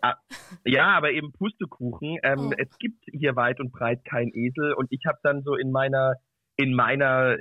[0.66, 2.18] Ja, aber eben Pustekuchen.
[2.24, 2.54] Ähm, oh.
[2.58, 6.16] Es gibt hier weit und breit kein Esel und ich habe dann so in meiner
[6.58, 7.38] in meiner äh,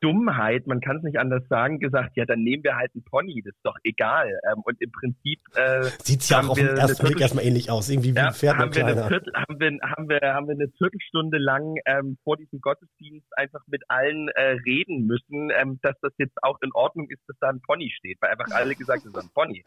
[0.00, 3.42] Dummheit, man kann es nicht anders sagen, gesagt, ja, dann nehmen wir halt einen Pony,
[3.44, 4.28] das ist doch egal.
[4.50, 7.88] Ähm, und im Prinzip äh, sieht's ja auch auf den ersten Blick erstmal ähnlich aus,
[7.88, 10.54] irgendwie wie ja, ein Pferd haben wir, eine Viertel, haben, wir, haben, wir, haben wir
[10.54, 15.96] eine Viertelstunde lang ähm, vor diesem Gottesdienst einfach mit allen äh, reden müssen, ähm, dass
[16.00, 19.04] das jetzt auch in Ordnung ist, dass da ein Pony steht, weil einfach alle gesagt
[19.04, 19.64] haben, das ist ein Pony.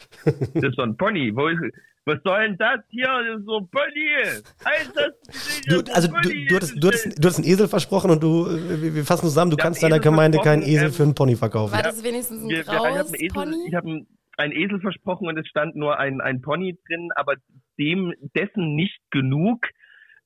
[0.53, 1.35] Das ist so ein Pony.
[1.35, 1.59] Wo ist,
[2.05, 3.07] was soll denn das hier?
[3.45, 4.41] So ein Pony!
[4.65, 5.11] Heißt das,
[5.67, 6.13] du, also du,
[6.47, 9.51] du, hattest, du, hattest, du hattest einen Esel versprochen und du, äh, wir fassen zusammen,
[9.51, 11.73] du ja, kannst deiner Gemeinde keinen Esel ähm, für einen Pony verkaufen.
[11.73, 13.67] War das wenigstens ein wir, graues wir, ich Pony?
[13.67, 14.05] Ich habe
[14.38, 17.36] einen Esel versprochen und es stand nur ein, ein Pony drin, aber
[17.77, 19.67] dem dessen nicht genug.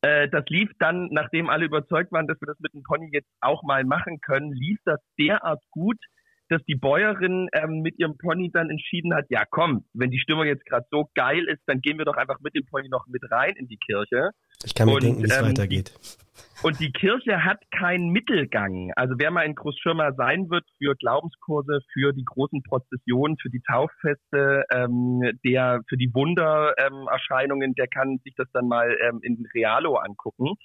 [0.01, 3.29] Äh, das lief dann, nachdem alle überzeugt waren, dass wir das mit dem Pony jetzt
[3.41, 5.97] auch mal machen können, lief das derart gut,
[6.49, 10.45] dass die Bäuerin ähm, mit ihrem Pony dann entschieden hat, ja komm, wenn die Stimmung
[10.45, 13.23] jetzt gerade so geil ist, dann gehen wir doch einfach mit dem Pony noch mit
[13.31, 14.31] rein in die Kirche.
[14.63, 15.93] Ich kann mir und, denken, wie es ähm, weitergeht.
[16.63, 18.91] Und die Kirche hat keinen Mittelgang.
[18.95, 23.61] Also wer mal in Großschirmer sein wird für Glaubenskurse, für die großen Prozessionen, für die
[23.61, 29.95] Tauffeste, ähm, der für die Wundererscheinungen, der kann sich das dann mal ähm, in Realo
[29.95, 30.55] angucken.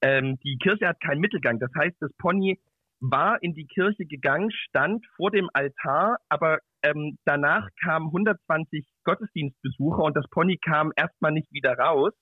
[0.00, 1.60] Ähm, die Kirche hat keinen Mittelgang.
[1.60, 2.58] Das heißt, das Pony
[3.02, 10.02] war in die Kirche gegangen, stand vor dem Altar, aber ähm, danach kamen 120 Gottesdienstbesucher
[10.02, 12.12] und das Pony kam erstmal nicht wieder raus.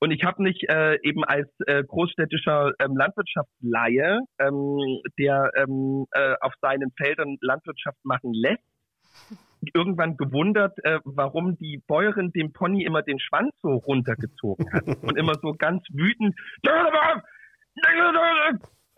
[0.00, 6.36] Und ich habe mich äh, eben als äh, großstädtischer ähm, Landwirtschaftsleihe, ähm, der ähm, äh,
[6.40, 8.62] auf seinen Feldern Landwirtschaft machen lässt,
[9.74, 15.18] irgendwann gewundert, äh, warum die Bäuerin dem Pony immer den Schwanz so runtergezogen hat und
[15.18, 16.34] immer so ganz wütend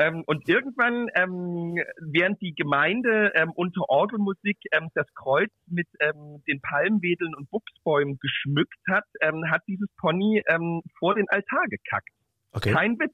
[0.00, 6.42] ähm, und irgendwann, ähm, während die Gemeinde ähm, unter Orgelmusik ähm, das Kreuz mit ähm,
[6.48, 12.08] den Palmwedeln und Buchsbäumen geschmückt hat, ähm, hat dieses Pony ähm, vor den Altar gekackt.
[12.52, 12.72] Okay.
[12.72, 13.12] Kein Witz.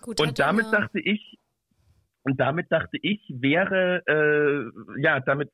[0.00, 0.78] Gut, und damit ja.
[0.78, 1.38] dachte ich,
[2.22, 5.50] und damit dachte ich, wäre, äh, ja, damit,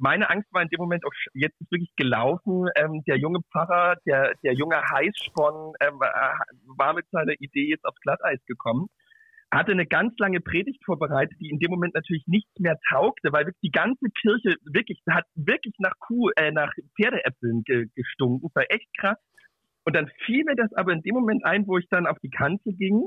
[0.00, 3.96] meine Angst war in dem Moment auch, jetzt ist wirklich gelaufen, ähm, der junge Pfarrer,
[4.04, 6.00] der, der junge Heißsporn ähm,
[6.76, 8.88] war mit seiner Idee jetzt aufs Glatteis gekommen
[9.52, 13.46] hatte eine ganz lange Predigt vorbereitet, die in dem Moment natürlich nichts mehr taugte, weil
[13.46, 18.48] wirklich die ganze Kirche wirklich hat wirklich nach Kuh, äh, nach Pferdeäpfeln ge gestunken.
[18.48, 19.18] Das war echt krass.
[19.84, 22.30] Und dann fiel mir das aber in dem Moment ein, wo ich dann auf die
[22.30, 23.06] Kanzel ging,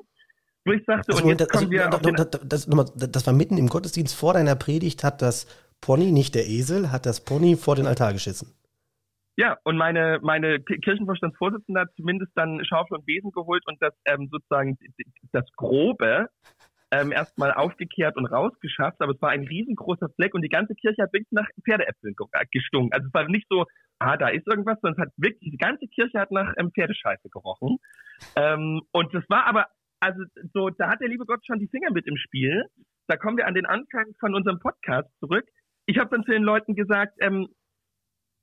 [0.66, 3.58] wo ich sagte, also, und jetzt das, kommen wir also, das, das, das war mitten
[3.58, 5.46] im Gottesdienst vor deiner Predigt, hat das
[5.82, 8.54] Pony, nicht der Esel, hat das Pony vor den Altar geschissen.
[9.40, 14.28] Ja, und meine, meine Kirchenvorstandsvorsitzende hat zumindest dann Schaufel und Besen geholt und das ähm,
[14.30, 14.78] sozusagen
[15.32, 16.28] das Grobe
[16.92, 21.04] ähm, erstmal aufgekehrt und rausgeschafft, aber es war ein riesengroßer Fleck und die ganze Kirche
[21.04, 22.92] hat wirklich nach Pferdeäpfeln äh, gestunken.
[22.92, 23.64] Also es war nicht so,
[24.00, 27.30] ah, da ist irgendwas, sondern es hat wirklich, die ganze Kirche hat nach ähm, Pferdescheiße
[27.30, 27.78] gerochen.
[28.36, 29.68] Ähm, und das war aber,
[30.02, 30.22] also
[30.54, 32.66] so, da hat der liebe Gott schon die Finger mit im Spiel.
[33.08, 35.46] Da kommen wir an den Anfang von unserem Podcast zurück.
[35.86, 37.48] Ich habe dann zu den Leuten gesagt, ähm,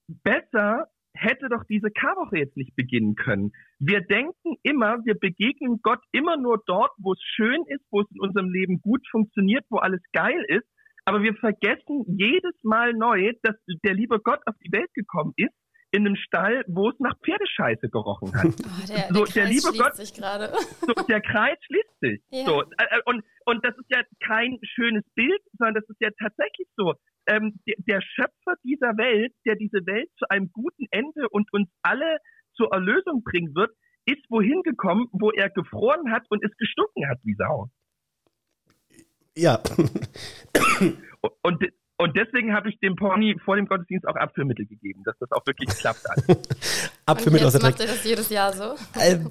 [0.08, 3.52] besser hätte doch diese Karwoche jetzt nicht beginnen können.
[3.78, 8.10] Wir denken immer, wir begegnen Gott immer nur dort, wo es schön ist, wo es
[8.10, 10.66] in unserem Leben gut funktioniert, wo alles geil ist.
[11.04, 15.54] Aber wir vergessen jedes Mal neu, dass der liebe Gott auf die Welt gekommen ist,
[15.96, 18.46] in einem Stall, wo es nach Pferdescheiße gerochen hat.
[18.66, 20.52] Oh, der, so, der, der liebe Gott, sich gerade.
[20.80, 22.20] So, der Kreis schließt sich.
[22.30, 22.44] Ja.
[22.44, 26.10] So, äh, äh, und, und das ist ja kein schönes Bild, sondern das ist ja
[26.18, 26.94] tatsächlich so
[27.26, 31.68] ähm, der, der Schöpfer dieser Welt, der diese Welt zu einem guten Ende und uns
[31.82, 32.18] alle
[32.54, 33.70] zur Erlösung bringen wird,
[34.04, 37.68] ist wohin gekommen, wo er gefroren hat und es gestunken hat wie Sau.
[39.36, 39.60] Ja.
[41.42, 41.64] und,
[41.98, 45.46] und deswegen habe ich dem Pony vor dem Gottesdienst auch Abführmittel gegeben, dass das auch
[45.46, 46.04] wirklich klappt.
[47.06, 48.74] Abführmittel aus der macht er das jedes Jahr so?
[49.00, 49.30] Ähm,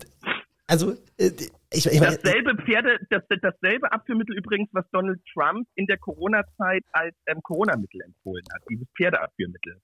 [0.67, 1.31] also, äh,
[1.71, 7.15] ich, ich dasselbe Pferde, das, dasselbe Abführmittel übrigens, was Donald Trump in der Corona-Zeit als
[7.27, 9.79] ähm, Corona-Mittel empfohlen hat, dieses Pferdeabführmittel.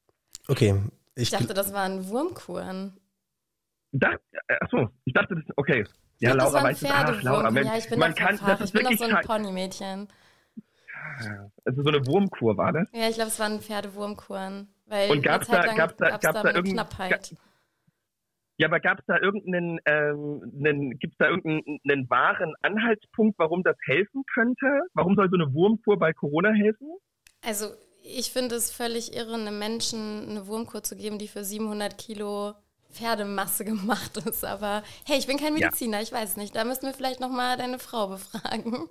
[0.47, 0.81] Okay.
[1.15, 2.93] Ich, ich dachte, das waren Wurmkuren.
[3.91, 4.15] Da,
[4.61, 5.83] achso, ich dachte, das, okay.
[6.19, 6.89] Ja, Laura weiß es.
[6.89, 10.07] Ach, Laura, ja, ich bin man kann, das ist ich bin doch so ein Ponymädchen.
[11.65, 12.89] Also so eine Wurmkur war das?
[12.93, 14.73] Ja, ich glaube, es waren Pferdewurmkuren.
[14.87, 17.35] Weil Und gab es da, gab's da, gab's da, da irgendeine Knappheit?
[18.57, 23.77] Ja, aber gab es da irgendeinen, ähm, gibt es da irgendeinen wahren Anhaltspunkt, warum das
[23.85, 24.81] helfen könnte?
[24.93, 26.87] Warum soll so eine Wurmkur bei Corona helfen?
[27.43, 27.67] Also
[28.03, 32.53] ich finde es völlig irre, einem Menschen eine Wurmkur zu geben, die für 700 Kilo
[32.91, 34.45] Pferdemasse gemacht ist.
[34.45, 36.03] Aber hey, ich bin kein Mediziner, ja.
[36.03, 36.55] ich weiß nicht.
[36.55, 38.89] Da müssen wir vielleicht nochmal deine Frau befragen.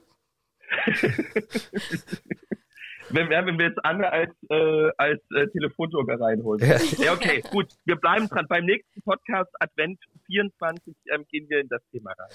[3.10, 6.66] wenn, wenn wir jetzt Anne als, äh, als äh, Telefonjoker reinholen.
[6.66, 6.78] Ja.
[7.04, 7.68] ja, okay, gut.
[7.84, 8.46] Wir bleiben dran.
[8.48, 12.28] Beim nächsten Podcast Advent 24 ähm, gehen wir in das Thema rein.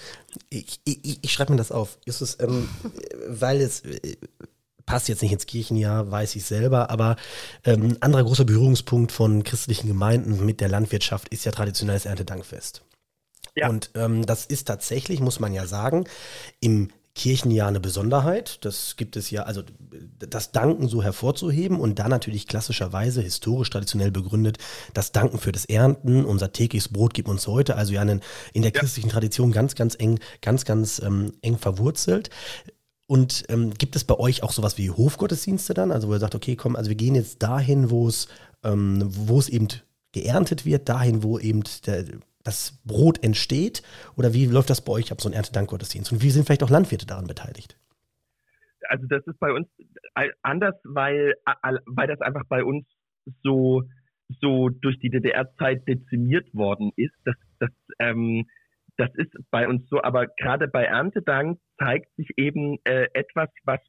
[0.50, 1.98] Ich, ich, ich schreibe mir das auf.
[2.06, 2.69] Justus, ähm,
[3.28, 4.17] weil es äh,
[4.86, 7.15] passt jetzt nicht ins Kirchenjahr, weiß ich selber, aber
[7.63, 12.84] ähm, anderer großer Berührungspunkt von christlichen Gemeinden mit der Landwirtschaft ist ja traditionelles Erntedankfest.
[13.56, 13.69] Ja.
[13.69, 16.06] Und ähm, das ist tatsächlich, muss man ja sagen,
[16.60, 18.63] im Kirchenjahr eine Besonderheit.
[18.65, 19.63] Das gibt es ja, also
[20.19, 24.58] das Danken so hervorzuheben und dann natürlich klassischerweise, historisch traditionell begründet,
[24.93, 28.21] das Danken für das Ernten, unser tägliches Brot gibt uns heute, also ja in,
[28.54, 32.30] in der christlichen Tradition ganz, ganz eng, ganz, ganz ähm, eng verwurzelt.
[33.08, 35.91] Und ähm, gibt es bei euch auch sowas wie Hofgottesdienste dann?
[35.91, 38.28] Also wo ihr sagt, okay, komm, also wir gehen jetzt dahin, wo es,
[38.63, 39.67] ähm, wo es eben
[40.12, 42.06] geerntet wird, dahin, wo eben der,
[42.45, 43.84] das Brot entsteht?
[44.15, 46.12] Oder wie läuft das bei euch ab, so ein Erntedankgottesdienst?
[46.13, 47.77] Und wie sind vielleicht auch Landwirte daran beteiligt?
[48.88, 49.67] Also das ist bei uns
[50.43, 51.34] anders, weil,
[51.86, 52.86] weil das einfach bei uns
[53.43, 53.84] so,
[54.41, 58.45] so durch die DDR-Zeit dezimiert worden ist, dass, dass ähm,
[58.97, 63.81] das ist bei uns so, aber gerade bei Erntedank zeigt sich eben äh, etwas, was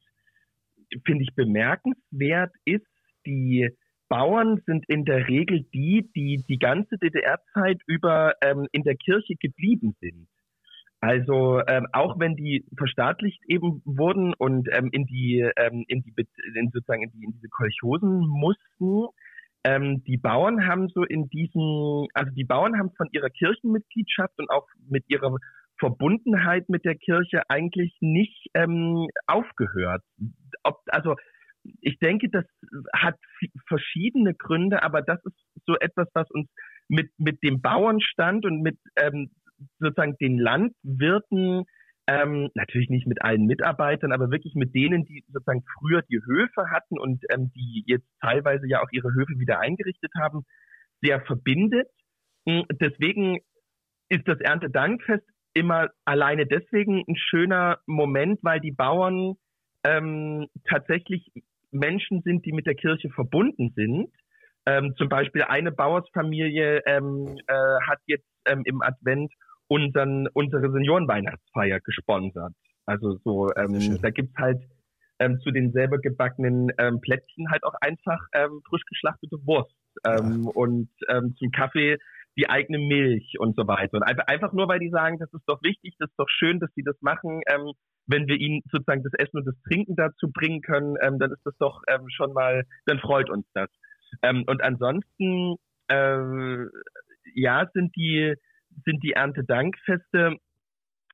[1.05, 2.85] finde ich bemerkenswert ist.
[3.25, 3.69] Die
[4.09, 9.35] Bauern sind in der Regel die, die die ganze DDR-Zeit über ähm, in der Kirche
[9.35, 10.27] geblieben sind.
[10.99, 16.13] Also ähm, auch wenn die verstaatlicht eben wurden und ähm, in die ähm, in die
[16.55, 19.07] in sozusagen in, die, in diese Kolchosen mussten,
[19.67, 24.49] ähm, die Bauern haben so in diesen, also die Bauern haben von ihrer Kirchenmitgliedschaft und
[24.49, 25.35] auch mit ihrer
[25.77, 30.03] Verbundenheit mit der Kirche eigentlich nicht ähm, aufgehört.
[30.63, 31.15] Ob, also
[31.81, 32.45] ich denke, das
[32.93, 33.15] hat
[33.67, 36.49] verschiedene Gründe, aber das ist so etwas, was uns
[36.87, 39.31] mit, mit dem Bauernstand und mit ähm,
[39.79, 41.65] sozusagen den Landwirten,
[42.07, 46.69] ähm, natürlich nicht mit allen Mitarbeitern, aber wirklich mit denen, die sozusagen früher die Höfe
[46.69, 50.45] hatten und ähm, die jetzt teilweise ja auch ihre Höfe wieder eingerichtet haben,
[51.01, 51.87] sehr verbindet.
[52.47, 53.39] Hm, deswegen
[54.09, 59.35] ist das Erntedankfest immer alleine deswegen ein schöner Moment, weil die Bauern
[59.83, 61.31] ähm, tatsächlich
[61.71, 64.09] Menschen sind, die mit der Kirche verbunden sind.
[64.65, 67.53] Ähm, zum Beispiel eine Bauersfamilie ähm, äh,
[67.87, 69.31] hat jetzt ähm, im Advent
[69.67, 72.53] unseren, unsere Seniorenweihnachtsfeier gesponsert.
[72.85, 74.61] Also so, ähm, da gibt's halt
[75.19, 79.75] ähm, zu den selber gebackenen ähm, Plätzchen halt auch einfach ähm, frisch geschlachtete Wurst
[80.05, 80.51] ähm, ja.
[80.53, 81.97] und ähm, zum Kaffee
[82.37, 83.97] die eigene Milch und so weiter.
[83.97, 86.69] Und einfach, nur, weil die sagen, das ist doch wichtig, das ist doch schön, dass
[86.75, 87.41] sie das machen.
[87.47, 87.71] Ähm,
[88.05, 91.45] wenn wir ihnen sozusagen das Essen und das Trinken dazu bringen können, ähm, dann ist
[91.45, 93.69] das doch ähm, schon mal, dann freut uns das.
[94.21, 95.55] Ähm, und ansonsten,
[95.87, 96.65] äh,
[97.33, 98.35] ja, sind die,
[98.85, 100.37] sind die Erntedankfeste,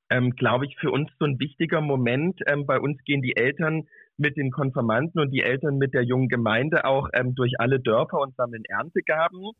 [0.09, 2.41] ähm, glaube ich, für uns so ein wichtiger Moment.
[2.47, 6.27] Ähm, bei uns gehen die Eltern mit den Konfirmanden und die Eltern mit der jungen
[6.27, 9.53] Gemeinde auch durch alle Dörfer und sammeln Erntegaben.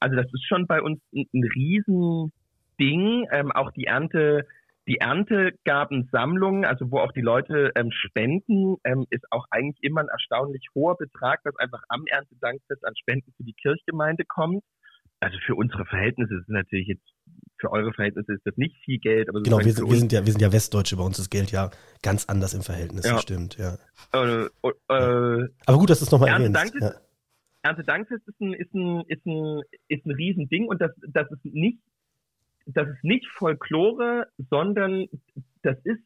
[0.00, 3.26] Also das ist schon bei uns ein, ein Riesending.
[3.30, 4.46] Ähm, auch die Ernte,
[4.86, 10.08] die Erntegabensammlung, also wo auch die Leute ähm, spenden, ähm, ist auch eigentlich immer ein
[10.08, 14.64] erstaunlich hoher Betrag, was einfach am Erntedankfest an Spenden für die Kirchgemeinde kommt.
[15.20, 17.12] Also für unsere Verhältnisse ist es natürlich jetzt
[17.60, 19.28] für eure Verhältnisse ist das nicht viel Geld.
[19.28, 21.50] Aber genau, wir sind, wir sind ja, wir sind ja Westdeutsche, bei uns ist Geld
[21.50, 21.70] ja
[22.02, 23.14] ganz anders im Verhältnis, ja.
[23.14, 23.76] das stimmt, ja.
[24.12, 26.74] Äh, äh, aber gut, dass du es nochmal erwähnst.
[26.80, 26.92] Ja.
[27.62, 31.78] Erntedankfest ist ein, ist ein, ist ein, ist ein Riesending und das, das ist nicht,
[32.66, 35.06] das ist nicht Folklore, sondern
[35.62, 36.02] das ist,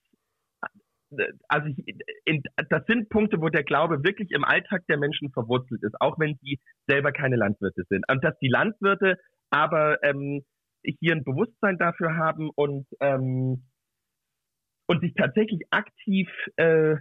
[1.48, 1.84] also ich,
[2.24, 6.18] in, das sind Punkte, wo der Glaube wirklich im Alltag der Menschen verwurzelt ist, auch
[6.18, 8.04] wenn sie selber keine Landwirte sind.
[8.10, 9.18] Und dass die Landwirte
[9.50, 10.42] aber ähm,
[10.82, 13.64] hier ein Bewusstsein dafür haben und ähm,
[14.86, 16.96] und sich tatsächlich aktiv äh,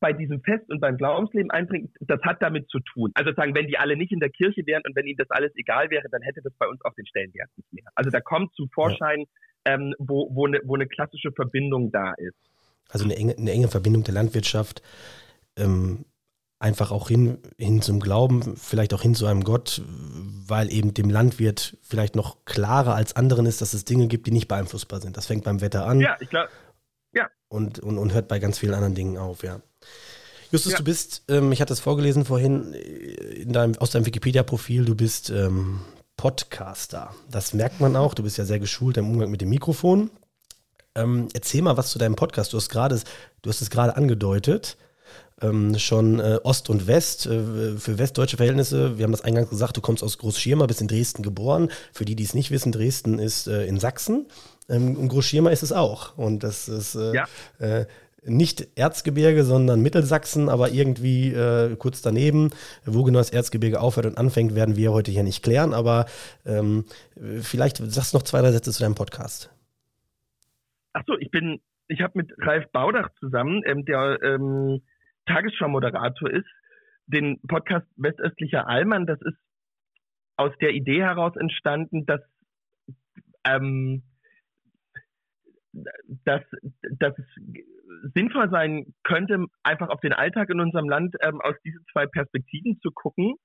[0.00, 3.10] bei diesem Fest und beim Glaubensleben einbringen, das hat damit zu tun.
[3.14, 5.52] Also sagen, wenn die alle nicht in der Kirche wären und wenn ihnen das alles
[5.56, 7.84] egal wäre, dann hätte das bei uns auch den Stellenwert nicht mehr.
[7.94, 9.20] Also da kommt zum Vorschein,
[9.66, 9.74] ja.
[9.74, 12.36] ähm, wo, wo, eine, wo eine klassische Verbindung da ist.
[12.88, 14.82] Also eine enge, eine enge Verbindung der Landwirtschaft,
[15.56, 16.04] ähm,
[16.58, 21.08] einfach auch hin, hin zum Glauben, vielleicht auch hin zu einem Gott, weil eben dem
[21.08, 25.16] Landwirt vielleicht noch klarer als anderen ist, dass es Dinge gibt, die nicht beeinflussbar sind.
[25.16, 26.00] Das fängt beim Wetter an.
[26.00, 26.50] Ja, ich glaube.
[27.12, 27.28] Ja.
[27.48, 29.60] Und, und, und hört bei ganz vielen anderen Dingen auf, ja.
[30.50, 30.78] Justus, ja.
[30.78, 34.94] du bist, ähm, ich hatte es vorgelesen vorhin äh, in deinem, aus deinem Wikipedia-Profil, du
[34.94, 35.80] bist ähm,
[36.16, 37.14] Podcaster.
[37.30, 38.12] Das merkt man auch.
[38.12, 40.10] Du bist ja sehr geschult im Umgang mit dem Mikrofon.
[40.94, 42.52] Ähm, erzähl mal was zu deinem Podcast.
[42.52, 43.00] Du hast gerade,
[43.40, 44.76] du hast es gerade angedeutet.
[45.40, 48.98] Ähm, schon äh, Ost und West äh, für westdeutsche Verhältnisse.
[48.98, 51.70] Wir haben das eingangs gesagt, du kommst aus Großschirma, bist in Dresden geboren.
[51.94, 54.26] Für die, die es nicht wissen, Dresden ist äh, in Sachsen.
[54.68, 56.18] Ähm, und Großschirma ist es auch.
[56.18, 57.86] Und das ist äh, ja.
[58.24, 62.50] Nicht Erzgebirge, sondern Mittelsachsen, aber irgendwie äh, kurz daneben.
[62.84, 66.06] Wo genau das Erzgebirge aufhört und anfängt, werden wir heute hier nicht klären, aber
[66.44, 66.84] ähm,
[67.40, 69.50] vielleicht sagst du noch zwei, drei Sätze zu deinem Podcast.
[70.92, 74.82] Achso, ich bin, ich habe mit Ralf Baudach zusammen, ähm, der ähm,
[75.26, 76.48] Tagesschau-Moderator ist,
[77.06, 79.38] den Podcast Westöstlicher Allmann, das ist
[80.36, 82.20] aus der Idee heraus entstanden, dass
[83.44, 84.02] ähm,
[85.72, 86.42] dass,
[86.98, 87.26] dass es
[88.14, 92.78] sinnvoll sein könnte, einfach auf den Alltag in unserem Land ähm, aus diesen zwei Perspektiven
[92.80, 93.36] zu gucken.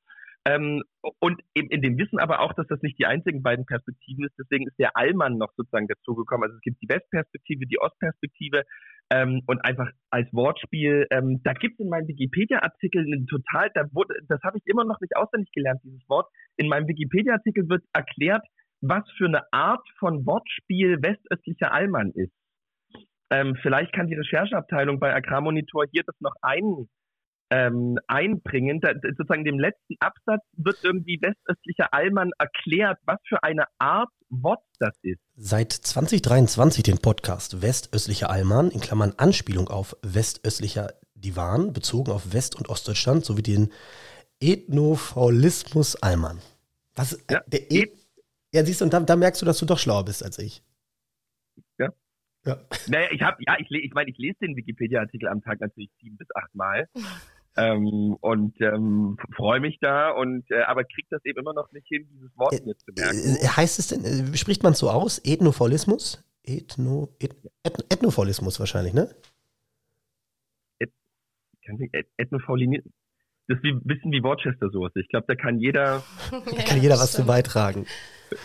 [0.48, 0.84] Ähm,
[1.20, 4.36] und eben in dem Wissen aber auch, dass das nicht die einzigen beiden Perspektiven ist.
[4.38, 6.44] Deswegen ist der Allmann noch sozusagen dazugekommen.
[6.44, 8.64] Also es gibt die Westperspektive, die Ostperspektive
[9.10, 11.08] ähm, und einfach als Wortspiel.
[11.10, 14.86] Ähm, da gibt es in meinem Wikipedia-Artikel einen total, da wurde, das habe ich immer
[14.86, 16.30] noch nicht auswendig gelernt, dieses Wort.
[16.58, 18.46] In meinem Wikipedia-Artikel wird erklärt,
[18.82, 22.34] was für eine Art von Wortspiel westöstlicher Allmann ist.
[23.30, 26.88] Ähm, vielleicht kann die Rechercheabteilung bei Agrarmonitor hier das noch ein,
[27.50, 28.80] ähm, einbringen.
[28.82, 34.64] Da, sozusagen dem letzten Absatz wird irgendwie westöstlicher Allmann erklärt, was für eine Art Wort
[34.80, 35.20] das ist.
[35.36, 42.56] Seit 2023 den Podcast Westöstlicher Allmann in Klammern Anspielung auf westöstlicher Divan bezogen auf West-
[42.56, 43.72] und Ostdeutschland sowie den
[44.40, 46.42] Ethnofaulismus Allmann.
[46.96, 47.24] Was?
[47.30, 47.88] Ja, der e
[48.56, 50.64] ja, siehst du, und da, da merkst du, dass du doch schlauer bist als ich.
[51.78, 51.90] Ja.
[52.46, 52.58] Ja.
[52.88, 56.18] Naja, ich habe, ja, ich, ich meine, ich lese den Wikipedia-Artikel am Tag natürlich sieben
[56.18, 56.88] bis acht Mal.
[57.58, 61.88] ähm, und ähm, freue mich da und äh, aber kriegt das eben immer noch nicht
[61.88, 63.18] hin, dieses Wort Äh, mir zu merken.
[63.42, 65.20] Äh, heißt es denn, äh, spricht man so aus?
[65.20, 66.24] Ethnofaulismus?
[66.44, 69.10] Ethno, et, et, Ethnofaulismus wahrscheinlich, ne?
[71.66, 72.84] Kann ich- Et- Ethnophilie-
[73.48, 75.00] Das ist wie wissen wie Worcester Soße.
[75.00, 77.88] Ich glaube, da kann jeder Da kann jeder was zu beitragen.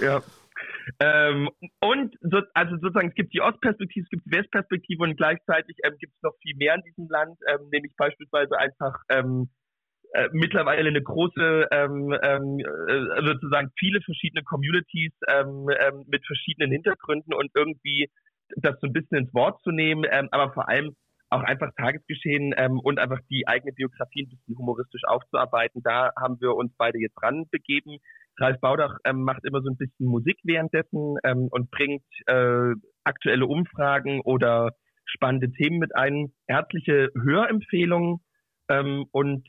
[0.01, 0.23] Ja.
[0.99, 1.49] Ähm,
[1.81, 5.97] und so, also sozusagen, es gibt die Ostperspektive, es gibt die Westperspektive und gleichzeitig ähm,
[5.99, 9.49] gibt es noch viel mehr in diesem Land, ähm, nämlich beispielsweise einfach ähm,
[10.13, 15.67] äh, mittlerweile eine große, ähm, ähm, äh, sozusagen viele verschiedene Communities ähm,
[16.07, 18.11] mit verschiedenen Hintergründen und irgendwie
[18.57, 20.97] das so ein bisschen ins Wort zu nehmen, aber vor allem
[21.29, 22.53] auch einfach Tagesgeschehen
[22.83, 25.81] und einfach die eigene Biografie ein bisschen humoristisch aufzuarbeiten.
[25.85, 27.99] Da haben wir uns beide jetzt dran begeben.
[28.39, 32.75] Ralf Baudach ähm, macht immer so ein bisschen Musik währenddessen ähm, und bringt äh,
[33.05, 34.73] aktuelle Umfragen oder
[35.05, 36.33] spannende Themen mit ein.
[36.47, 38.21] Herzliche Hörempfehlungen
[38.69, 39.47] ähm, und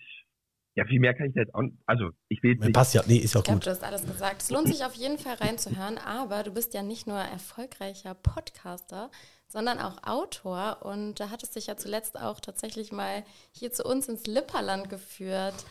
[0.75, 1.75] ja, viel mehr kann ich da jetzt auch nicht.
[1.85, 2.73] Also, ich will jetzt nicht.
[2.73, 3.67] Passt ja, nee, ist ja Ich auch glaube, gut.
[3.67, 4.41] du hast alles gesagt.
[4.41, 9.11] Es lohnt sich auf jeden Fall reinzuhören, aber du bist ja nicht nur erfolgreicher Podcaster,
[9.47, 14.07] sondern auch Autor und da hattest dich ja zuletzt auch tatsächlich mal hier zu uns
[14.07, 15.65] ins Lipperland geführt.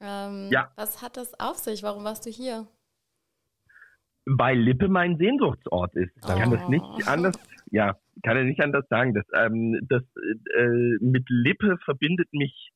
[0.00, 0.70] Ähm, Ja.
[0.76, 1.82] Was hat das auf sich?
[1.82, 2.66] Warum warst du hier?
[4.30, 6.14] weil Lippe mein Sehnsuchtsort ist.
[6.16, 6.56] Ich kann Oh.
[6.56, 7.34] das nicht anders,
[7.70, 9.14] ja, kann er nicht anders sagen.
[9.14, 10.02] Das, ähm, das
[10.54, 12.70] äh, mit Lippe verbindet mich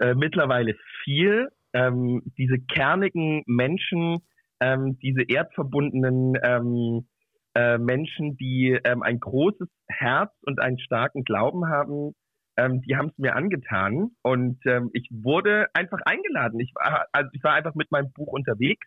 [0.00, 0.74] äh, mittlerweile
[1.04, 1.48] viel.
[1.72, 4.18] Ähm, diese kernigen Menschen,
[4.60, 7.06] ähm, diese erdverbundenen ähm,
[7.54, 12.14] äh, Menschen, die ähm, ein großes Herz und einen starken Glauben haben,
[12.56, 16.60] ähm, die haben es mir angetan und ähm, ich wurde einfach eingeladen.
[16.60, 18.86] Ich war, also ich war einfach mit meinem Buch unterwegs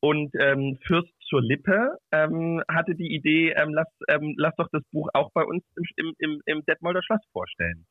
[0.00, 4.82] und ähm, Fürst zur Lippe ähm, hatte die Idee, ähm, lass, ähm, lass doch das
[4.92, 5.64] Buch auch bei uns
[5.96, 7.86] im, im, im, Detmolder Schloss vorstellen.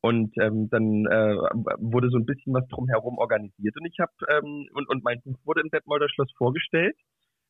[0.00, 1.34] Und ähm, dann äh,
[1.78, 5.38] wurde so ein bisschen was drumherum organisiert und ich habe ähm, und, und mein Buch
[5.44, 6.96] wurde im Detmolder Schloss vorgestellt.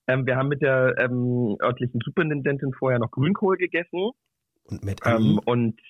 [0.06, 4.10] Ähm, wir haben mit der ähm, örtlichen Superintendentin vorher noch Grünkohl gegessen
[4.64, 5.80] Und Matt ähm, und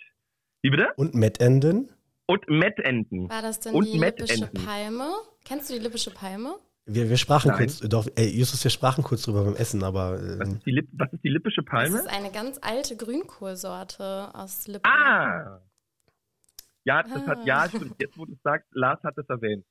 [0.64, 0.88] wie bitte?
[0.96, 1.90] und Matt Enden.
[2.26, 3.28] Und Mettenten.
[3.28, 4.64] War das denn Und die lippische Mettenten.
[4.64, 5.10] Palme?
[5.44, 6.54] Kennst du die lippische Palme?
[6.86, 7.58] Wir, wir sprachen Nein.
[7.58, 10.70] kurz, doch, ey, Justus, wir sprachen kurz drüber beim Essen, aber Was ähm, ist die,
[10.70, 11.98] Lipp was ist die lippische Das Palme?
[11.98, 14.88] ist eine ganz alte Grünkohlsorte aus Lippe.
[14.88, 15.60] Ah!
[16.86, 17.42] Ja, das hat, Ah.
[17.44, 17.94] ja, stimmt.
[17.98, 19.64] Jetzt, wo du es sagst, Lars hat es erwähnt.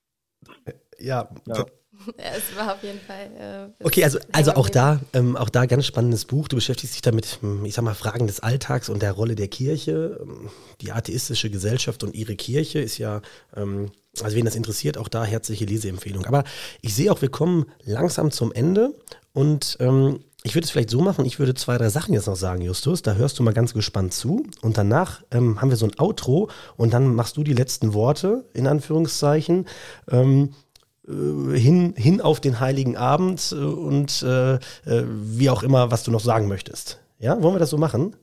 [1.00, 1.28] ja.
[1.48, 1.66] Ja.
[2.18, 3.70] Ja, es war auf jeden Fall.
[3.80, 6.48] Äh, Okay, also, also auch da, ähm, auch da ganz spannendes Buch.
[6.48, 9.48] Du beschäftigst dich damit, hm, ich sag mal, Fragen des Alltags und der Rolle der
[9.48, 10.20] Kirche.
[10.22, 10.50] Ähm,
[10.82, 13.22] Die atheistische Gesellschaft und ihre Kirche ist ja,
[13.56, 13.91] ähm,
[14.22, 16.26] also wen das interessiert, auch da herzliche Leseempfehlung.
[16.26, 16.44] Aber
[16.82, 18.94] ich sehe auch, wir kommen langsam zum Ende
[19.34, 22.36] und ähm, ich würde es vielleicht so machen, ich würde zwei, drei Sachen jetzt noch
[22.36, 23.02] sagen, Justus.
[23.02, 24.46] Da hörst du mal ganz gespannt zu.
[24.62, 28.44] Und danach ähm, haben wir so ein Outro und dann machst du die letzten Worte,
[28.54, 29.66] in Anführungszeichen.
[30.12, 30.73] Ähm, äh,
[31.08, 36.12] hin, hin auf den Heiligen Abend äh, und äh, äh, wie auch immer, was du
[36.12, 36.99] noch sagen möchtest.
[37.20, 38.16] Ja, wollen wir das so machen?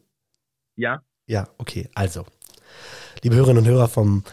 [0.77, 1.89] Ja, Ja, okay.
[1.95, 2.27] Also,
[3.23, 4.25] liebe Hörerinnen und Hörer vom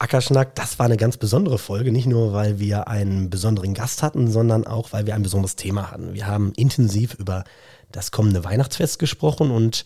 [0.00, 4.28] Ackerschnack, das war eine ganz besondere Folge, nicht nur, weil wir einen besonderen Gast hatten,
[4.28, 6.12] sondern auch, weil wir ein besonderes Thema hatten.
[6.12, 7.44] Wir haben intensiv über
[7.92, 9.84] das kommende Weihnachtsfest gesprochen und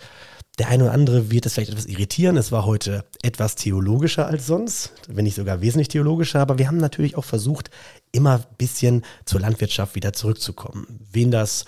[0.59, 2.37] der eine oder andere wird es vielleicht etwas irritieren.
[2.37, 6.79] Es war heute etwas theologischer als sonst, wenn nicht sogar wesentlich theologischer, aber wir haben
[6.79, 7.71] natürlich auch versucht,
[8.11, 10.87] immer ein bisschen zur Landwirtschaft wieder zurückzukommen.
[11.13, 11.65] Wen das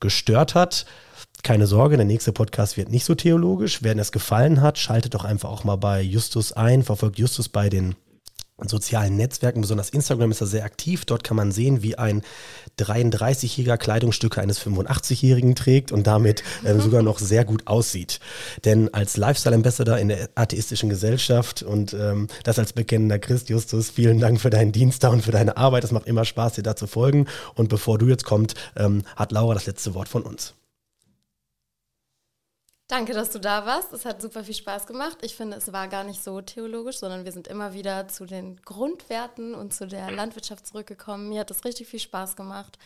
[0.00, 0.86] gestört hat,
[1.42, 3.82] keine Sorge, der nächste Podcast wird nicht so theologisch.
[3.82, 7.68] Wer es gefallen hat, schaltet doch einfach auch mal bei Justus ein, verfolgt Justus bei
[7.68, 7.94] den
[8.66, 11.04] sozialen Netzwerken, besonders Instagram ist er sehr aktiv.
[11.04, 12.22] Dort kann man sehen, wie ein
[12.78, 18.18] 33-jähriger Kleidungsstücke eines 85-jährigen trägt und damit ähm, sogar noch sehr gut aussieht.
[18.64, 24.18] Denn als Lifestyle-Ambassador in der atheistischen Gesellschaft und ähm, das als bekennender Christ, Justus, vielen
[24.18, 25.84] Dank für deinen Dienst da und für deine Arbeit.
[25.84, 27.26] Es macht immer Spaß, dir da zu folgen.
[27.54, 30.57] Und bevor du jetzt kommst, ähm, hat Laura das letzte Wort von uns.
[32.88, 33.92] Danke, dass du da warst.
[33.92, 35.18] Es hat super viel Spaß gemacht.
[35.20, 38.56] Ich finde, es war gar nicht so theologisch, sondern wir sind immer wieder zu den
[38.64, 41.28] Grundwerten und zu der Landwirtschaft zurückgekommen.
[41.28, 42.78] Mir hat es richtig viel Spaß gemacht.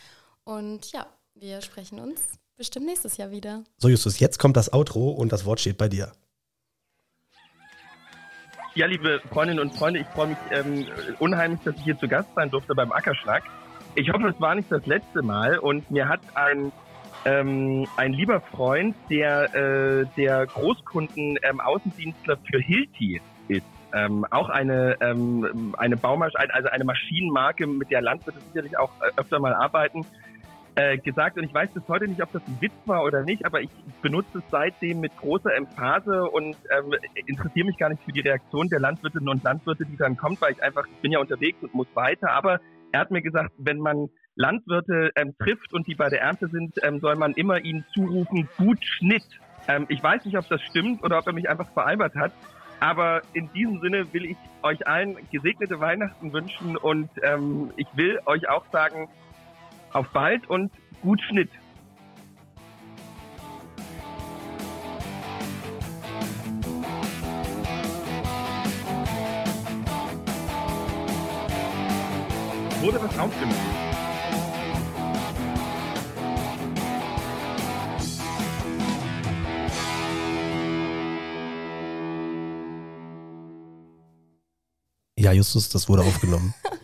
[0.43, 2.19] Und ja, wir sprechen uns
[2.57, 3.63] bestimmt nächstes Jahr wieder.
[3.77, 6.11] So, Justus, jetzt kommt das Outro und das Wort steht bei dir.
[8.75, 10.85] Ja, liebe Freundinnen und Freunde, ich freue mich ähm,
[11.19, 13.43] unheimlich, dass ich hier zu Gast sein durfte beim Ackerschlag.
[13.95, 16.73] Ich hoffe, es war nicht das letzte Mal und mir hat ein
[17.25, 23.65] ähm, ein lieber Freund, der äh, der Großkunden ähm, Außendienstler für Hilti ist.
[23.93, 29.19] Ähm, auch eine ähm, eine Baumaschine, also eine Maschinenmarke, mit der Landwirte sicherlich auch äh,
[29.19, 30.05] öfter mal arbeiten,
[30.75, 31.37] äh, gesagt.
[31.37, 33.69] Und ich weiß bis heute nicht, ob das ein Witz war oder nicht, aber ich
[34.01, 36.95] benutze es seitdem mit großer Emphase und ähm,
[37.27, 40.53] interessiere mich gar nicht für die Reaktion der Landwirtinnen und Landwirte, die dann kommt, weil
[40.53, 42.31] ich einfach, ich bin ja unterwegs und muss weiter.
[42.31, 42.59] Aber
[42.91, 46.75] er hat mir gesagt, wenn man Landwirte ähm, trifft und die bei der Ernte sind,
[46.83, 49.25] ähm, soll man immer ihnen zurufen, gut Schnitt.
[49.67, 52.33] Ähm, ich weiß nicht, ob das stimmt oder ob er mich einfach veralbert hat.
[52.79, 58.19] Aber in diesem Sinne will ich euch allen gesegnete Weihnachten wünschen und ähm, ich will
[58.25, 59.07] euch auch sagen,
[59.93, 60.71] auf bald und
[61.01, 61.49] gut Schnitt.
[72.81, 73.72] Wurde was aufgenommen?
[85.23, 86.53] Ja, Justus, das wurde aufgenommen.